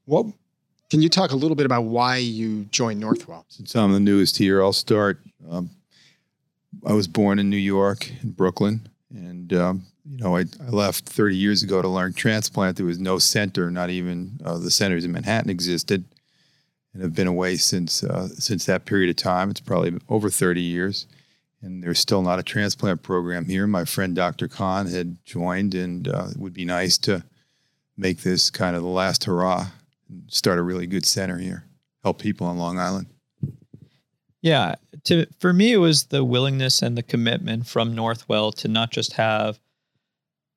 what 0.07 0.27
can 0.91 1.03
you 1.03 1.09
talk 1.09 1.31
a 1.31 1.37
little 1.37 1.55
bit 1.55 1.67
about 1.67 1.85
why 1.85 2.17
you 2.17 2.65
joined 2.65 3.03
Northwell? 3.03 3.45
Since 3.49 3.77
I'm 3.77 3.93
the 3.93 4.01
newest 4.01 4.37
here, 4.39 4.63
I'll 4.63 4.73
start. 4.73 5.21
Um, 5.49 5.71
I 6.85 6.93
was 6.93 7.07
born 7.07 7.39
in 7.39 7.49
New 7.49 7.57
York, 7.57 8.11
in 8.23 8.31
Brooklyn, 8.31 8.89
and 9.11 9.53
um, 9.53 9.87
you 10.05 10.19
know, 10.19 10.37
I, 10.37 10.45
I, 10.61 10.71
left 10.71 11.07
30 11.07 11.37
years 11.37 11.63
ago 11.63 11.81
to 11.83 11.89
learn 11.89 12.13
transplant. 12.13 12.77
There 12.77 12.87
was 12.87 12.99
no 12.99 13.19
center, 13.19 13.71
not 13.71 13.91
even 13.91 14.41
uh, 14.45 14.59
the 14.59 14.71
centers 14.71 15.05
in 15.05 15.13
Manhattan 15.13 15.51
existed, 15.51 16.05
and 16.99 17.05
have 17.05 17.15
been 17.15 17.29
away 17.29 17.57
since 17.57 18.03
uh, 18.03 18.27
since 18.29 18.67
that 18.67 18.85
period 18.85 19.09
of 19.09 19.15
time. 19.15 19.51
It's 19.51 19.61
probably 19.61 19.97
over 20.09 20.29
30 20.29 20.61
years, 20.61 21.07
and 21.63 21.81
there's 21.81 22.01
still 22.01 22.23
not 22.23 22.41
a 22.41 22.43
transplant 22.43 23.05
program 23.05 23.45
here. 23.45 23.69
My 23.69 23.85
friend 23.85 24.17
Dr. 24.17 24.49
Kon 24.49 24.89
had 24.89 25.25
joined, 25.25 25.77
and 25.77 26.09
uh, 26.09 26.27
it 26.33 26.39
would 26.39 26.55
be 26.55 26.65
nice 26.65 26.99
to 26.99 27.23
make 27.97 28.23
this 28.23 28.51
kind 28.51 28.75
of 28.75 28.83
the 28.83 28.89
last 28.89 29.25
hurrah 29.25 29.69
and 30.09 30.25
start 30.27 30.59
a 30.59 30.63
really 30.63 30.89
good 30.89 31.07
center 31.07 31.39
here, 31.39 31.67
help 32.03 32.19
people 32.19 32.49
on 32.49 32.59
Long 32.59 32.81
Island. 32.81 33.07
Yeah, 34.41 34.75
to 35.05 35.27
for 35.39 35.53
me, 35.53 35.75
it 35.75 35.79
was 35.79 36.07
the 36.07 36.25
willingness 36.25 36.83
and 36.83 36.99
the 36.99 37.05
commitment 37.05 37.69
from 37.69 37.95
Northwell 37.95 38.53
to 38.57 38.67
not 38.67 38.91
just 38.91 39.13
have 39.13 39.61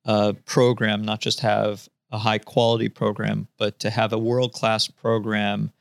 a 0.04 0.34
program, 0.34 1.04
not 1.04 1.20
just 1.20 1.38
have 1.40 1.88
a 2.10 2.18
high 2.18 2.38
quality 2.38 2.88
program, 2.88 3.46
but 3.58 3.78
to 3.78 3.90
have 3.90 4.12
a 4.12 4.18
world 4.18 4.52
class 4.52 4.88
program 4.88 5.72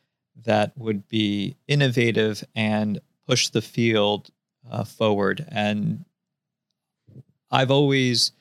that 0.44 0.78
would 0.78 1.08
be 1.08 1.56
innovative 1.68 2.44
and 2.56 3.00
push 3.28 3.50
the 3.50 3.62
field 3.62 4.30
uh, 4.70 4.84
forward. 4.84 5.46
And 5.50 6.06
I've 7.50 7.72
always 7.72 8.32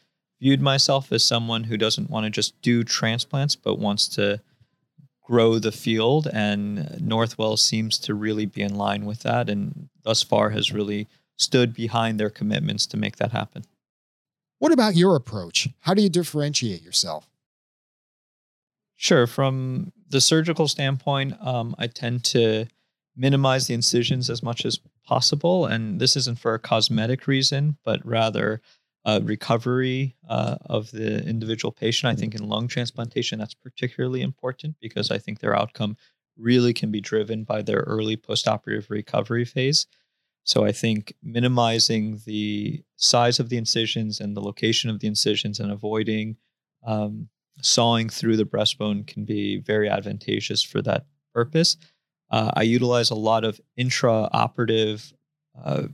viewed 0.41 0.61
myself 0.61 1.13
as 1.13 1.23
someone 1.23 1.65
who 1.65 1.77
doesn't 1.77 2.11
want 2.11 2.25
to 2.25 2.31
just 2.31 2.61
do 2.63 2.83
transplants, 2.85 3.57
but 3.57 3.79
wants 3.79 4.09
to 4.09 4.41
grow 5.23 5.59
the 5.59 5.73
field. 5.73 6.29
And 6.33 6.79
Northwell 7.01 7.59
seems 7.59 7.99
to 7.99 8.15
really 8.15 8.47
be 8.47 8.63
in 8.63 8.75
line 8.75 9.05
with 9.05 9.21
that, 9.23 9.49
and 9.49 9.89
thus 10.03 10.23
far 10.23 10.51
has 10.51 10.73
really 10.73 11.07
stood 11.37 11.73
behind 11.75 12.19
their 12.19 12.31
commitments 12.31 12.87
to 12.87 12.97
make 12.97 13.17
that 13.17 13.33
happen. 13.33 13.65
What 14.59 14.73
about 14.73 14.95
your 14.95 15.17
approach? 15.17 15.69
How 15.81 15.95
do 15.95 16.03
you 16.03 16.11
differentiate 16.11 16.83
yourself? 16.83 17.29
Sure. 18.97 19.27
From 19.27 19.93
the 20.11 20.21
surgical 20.21 20.69
standpoint, 20.69 21.35
um, 21.41 21.75
I 21.79 21.87
tend 21.87 22.25
to 22.25 22.67
minimize 23.17 23.67
the 23.67 23.75
incisions 23.75 24.31
as 24.31 24.43
much 24.43 24.65
as 24.65 24.79
possible. 25.07 25.67
And 25.67 26.01
this 26.01 26.17
isn't 26.17 26.39
for 26.39 26.55
a 26.55 26.59
cosmetic 26.59 27.27
reason, 27.27 27.77
but 27.85 28.05
rather 28.05 28.61
recovery 29.23 30.17
uh, 30.29 30.57
of 30.67 30.91
the 30.91 31.27
individual 31.27 31.73
patient. 31.73 32.13
I 32.13 32.21
think 32.21 32.35
in 32.35 32.49
lung 32.49 32.69
transplantation, 32.69 33.39
that's 33.39 33.55
particularly 33.55 34.23
important 34.23 34.77
because 34.81 35.11
I 35.11 35.19
think 35.19 35.41
their 35.41 35.57
outcome 35.57 35.97
really 36.37 36.73
can 36.73 36.91
be 36.91 37.01
driven 37.01 37.45
by 37.45 37.63
their 37.63 37.81
early 37.81 38.17
postoperative 38.17 38.91
recovery 38.91 39.45
phase. 39.45 39.87
So 40.45 40.65
I 40.65 40.73
think 40.73 41.15
minimizing 41.23 42.21
the 42.25 42.83
size 42.97 43.41
of 43.41 43.49
the 43.49 43.57
incisions 43.57 44.21
and 44.21 44.37
the 44.37 44.41
location 44.41 44.91
of 44.91 45.01
the 45.01 45.07
incisions 45.07 45.61
and 45.61 45.71
avoiding 45.71 46.37
um, 46.85 47.29
sawing 47.63 48.09
through 48.09 48.37
the 48.37 48.45
breastbone 48.45 49.07
can 49.07 49.25
be 49.25 49.59
very 49.59 49.89
advantageous 49.89 50.63
for 50.63 50.83
that 50.83 51.07
purpose. 51.35 51.77
Uh, 52.31 52.51
I 52.55 52.63
utilize 52.63 53.11
a 53.11 53.17
lot 53.17 53.45
of 53.45 53.61
intraoperative 53.79 55.13
uh, 55.63 55.89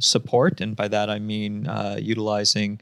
support, 0.00 0.60
and 0.60 0.74
by 0.74 0.88
that 0.88 1.08
I 1.10 1.18
mean 1.18 1.66
uh, 1.66 1.96
utilizing 2.00 2.80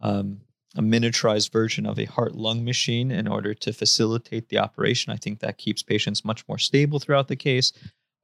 um, 0.00 0.40
a 0.76 0.82
miniaturized 0.82 1.52
version 1.52 1.86
of 1.86 1.98
a 1.98 2.04
heart 2.04 2.34
lung 2.34 2.64
machine 2.64 3.10
in 3.10 3.28
order 3.28 3.54
to 3.54 3.72
facilitate 3.72 4.48
the 4.48 4.58
operation. 4.58 5.12
I 5.12 5.16
think 5.16 5.40
that 5.40 5.58
keeps 5.58 5.82
patients 5.82 6.24
much 6.24 6.46
more 6.48 6.58
stable 6.58 6.98
throughout 6.98 7.28
the 7.28 7.36
case. 7.36 7.72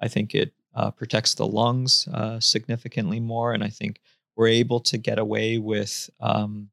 I 0.00 0.08
think 0.08 0.34
it 0.34 0.52
uh, 0.74 0.90
protects 0.90 1.34
the 1.34 1.46
lungs 1.46 2.08
uh, 2.08 2.40
significantly 2.40 3.20
more, 3.20 3.52
and 3.52 3.62
I 3.62 3.68
think 3.68 4.00
we're 4.36 4.48
able 4.48 4.80
to 4.80 4.98
get 4.98 5.18
away 5.18 5.58
with 5.58 6.08
um, 6.20 6.70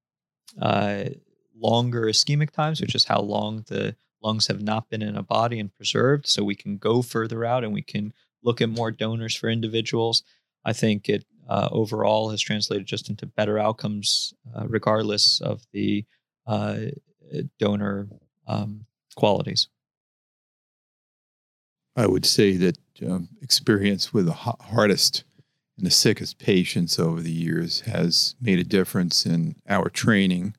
uh, 0.61 1.05
longer 1.59 2.03
ischemic 2.03 2.51
times, 2.51 2.81
which 2.81 2.95
is 2.95 3.05
how 3.05 3.21
long 3.21 3.63
the 3.67 3.95
lungs 4.21 4.47
have 4.47 4.61
not 4.61 4.89
been 4.89 5.01
in 5.01 5.15
a 5.15 5.23
body 5.23 5.59
and 5.59 5.73
preserved. 5.73 6.27
So 6.27 6.43
we 6.43 6.55
can 6.55 6.77
go 6.77 7.01
further 7.01 7.45
out 7.45 7.63
and 7.63 7.73
we 7.73 7.81
can 7.81 8.13
look 8.43 8.61
at 8.61 8.69
more 8.69 8.91
donors 8.91 9.35
for 9.35 9.49
individuals. 9.49 10.23
I 10.65 10.73
think 10.73 11.09
it 11.09 11.25
uh, 11.47 11.69
overall 11.71 12.29
has 12.29 12.41
translated 12.41 12.85
just 12.85 13.09
into 13.09 13.25
better 13.25 13.57
outcomes, 13.57 14.33
uh, 14.55 14.67
regardless 14.67 15.39
of 15.41 15.65
the 15.71 16.05
uh, 16.45 16.77
donor 17.59 18.07
um, 18.47 18.85
qualities. 19.15 19.67
I 21.95 22.05
would 22.05 22.25
say 22.25 22.57
that 22.57 22.77
um, 23.05 23.29
experience 23.41 24.13
with 24.13 24.25
the 24.25 24.33
hardest 24.33 25.23
and 25.77 25.85
the 25.85 25.91
sickest 25.91 26.37
patients 26.37 26.99
over 26.99 27.21
the 27.21 27.31
years 27.31 27.81
has 27.81 28.35
made 28.41 28.59
a 28.59 28.63
difference 28.63 29.25
in 29.25 29.55
our 29.67 29.89
training. 29.89 30.55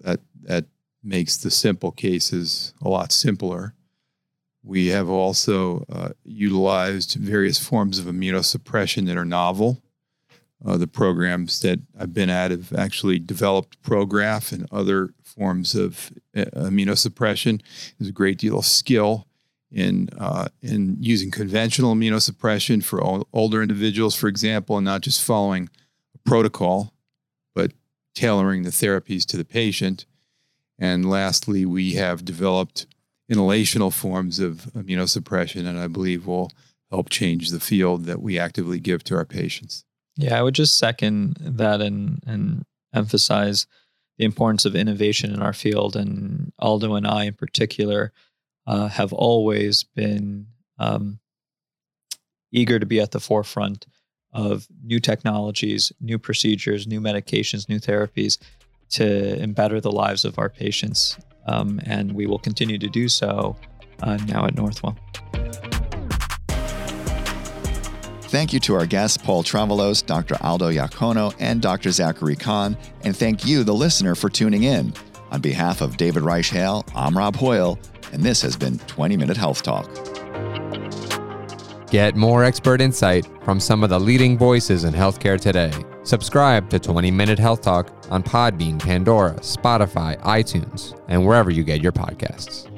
That 0.00 0.20
that 0.42 0.66
makes 1.02 1.36
the 1.36 1.50
simple 1.50 1.90
cases 1.90 2.74
a 2.82 2.88
lot 2.88 3.12
simpler. 3.12 3.74
We 4.62 4.88
have 4.88 5.08
also 5.08 5.86
uh, 5.90 6.10
utilized 6.22 7.14
various 7.14 7.58
forms 7.58 7.98
of 7.98 8.04
immunosuppression 8.04 9.06
that 9.06 9.16
are 9.16 9.24
novel. 9.24 9.82
Uh, 10.62 10.76
the 10.76 10.86
programs 10.86 11.60
that 11.62 11.80
I've 11.98 12.12
been 12.12 12.28
at 12.28 12.50
have 12.50 12.74
actually 12.74 13.18
developed 13.18 13.80
Prograf 13.82 14.52
and 14.52 14.68
other 14.70 15.14
forms 15.22 15.74
of 15.74 16.12
uh, 16.36 16.44
immunosuppression. 16.54 17.62
There's 17.98 18.10
a 18.10 18.12
great 18.12 18.36
deal 18.36 18.58
of 18.58 18.66
skill 18.66 19.26
in 19.72 20.10
uh, 20.18 20.48
in 20.60 20.96
using 21.00 21.30
conventional 21.30 21.94
immunosuppression 21.94 22.84
for 22.84 23.24
older 23.32 23.62
individuals, 23.62 24.14
for 24.14 24.28
example, 24.28 24.76
and 24.76 24.84
not 24.84 25.00
just 25.00 25.22
following 25.22 25.70
a 26.14 26.18
protocol, 26.28 26.92
tailoring 28.14 28.62
the 28.62 28.70
therapies 28.70 29.24
to 29.26 29.36
the 29.36 29.44
patient. 29.44 30.06
And 30.78 31.08
lastly, 31.08 31.66
we 31.66 31.94
have 31.94 32.24
developed 32.24 32.86
inhalational 33.30 33.92
forms 33.92 34.38
of 34.38 34.70
immunosuppression, 34.74 35.66
and 35.66 35.78
I 35.78 35.86
believe 35.86 36.26
will 36.26 36.50
help 36.90 37.08
change 37.08 37.50
the 37.50 37.60
field 37.60 38.06
that 38.06 38.20
we 38.20 38.38
actively 38.38 38.80
give 38.80 39.04
to 39.04 39.14
our 39.14 39.24
patients. 39.24 39.84
Yeah, 40.16 40.38
I 40.38 40.42
would 40.42 40.54
just 40.54 40.76
second 40.76 41.36
that 41.40 41.80
and 41.80 42.22
and 42.26 42.64
emphasize 42.92 43.66
the 44.18 44.24
importance 44.24 44.64
of 44.64 44.74
innovation 44.74 45.32
in 45.32 45.40
our 45.40 45.52
field. 45.52 45.96
And 45.96 46.52
Aldo 46.58 46.94
and 46.94 47.06
I, 47.06 47.24
in 47.24 47.34
particular, 47.34 48.12
uh, 48.66 48.88
have 48.88 49.12
always 49.12 49.84
been 49.84 50.48
um, 50.78 51.20
eager 52.52 52.78
to 52.78 52.86
be 52.86 53.00
at 53.00 53.12
the 53.12 53.20
forefront 53.20 53.86
of 54.32 54.68
new 54.84 55.00
technologies, 55.00 55.92
new 56.00 56.18
procedures, 56.18 56.86
new 56.86 57.00
medications, 57.00 57.68
new 57.68 57.78
therapies 57.78 58.38
to 58.90 59.46
better 59.48 59.80
the 59.80 59.92
lives 59.92 60.24
of 60.24 60.38
our 60.38 60.48
patients. 60.48 61.16
Um, 61.46 61.80
and 61.84 62.12
we 62.12 62.26
will 62.26 62.38
continue 62.38 62.78
to 62.78 62.88
do 62.88 63.08
so 63.08 63.56
uh, 64.02 64.16
now 64.26 64.46
at 64.46 64.54
Northwell. 64.54 64.96
Thank 68.30 68.52
you 68.52 68.60
to 68.60 68.74
our 68.74 68.86
guests, 68.86 69.16
Paul 69.16 69.42
Travalos, 69.42 70.06
Dr. 70.06 70.36
Aldo 70.40 70.70
Iacono, 70.70 71.34
and 71.40 71.60
Dr. 71.60 71.90
Zachary 71.90 72.36
Kon. 72.36 72.76
And 73.02 73.16
thank 73.16 73.44
you, 73.44 73.64
the 73.64 73.74
listener, 73.74 74.14
for 74.14 74.28
tuning 74.28 74.62
in. 74.62 74.94
On 75.32 75.40
behalf 75.40 75.80
of 75.80 75.96
David 75.96 76.22
Reich 76.22 76.46
Hale, 76.46 76.84
I'm 76.94 77.18
Rob 77.18 77.34
Hoyle, 77.34 77.76
and 78.12 78.22
this 78.22 78.40
has 78.42 78.56
been 78.56 78.78
20 78.80 79.16
Minute 79.16 79.36
Health 79.36 79.64
Talk. 79.64 80.09
Get 81.90 82.14
more 82.14 82.44
expert 82.44 82.80
insight 82.80 83.26
from 83.42 83.58
some 83.58 83.82
of 83.82 83.90
the 83.90 83.98
leading 83.98 84.38
voices 84.38 84.84
in 84.84 84.94
healthcare 84.94 85.40
today. 85.40 85.72
Subscribe 86.04 86.70
to 86.70 86.78
20 86.78 87.10
Minute 87.10 87.38
Health 87.38 87.62
Talk 87.62 87.92
on 88.10 88.22
Podbean, 88.22 88.78
Pandora, 88.78 89.34
Spotify, 89.40 90.16
iTunes, 90.20 90.96
and 91.08 91.26
wherever 91.26 91.50
you 91.50 91.64
get 91.64 91.82
your 91.82 91.90
podcasts. 91.90 92.69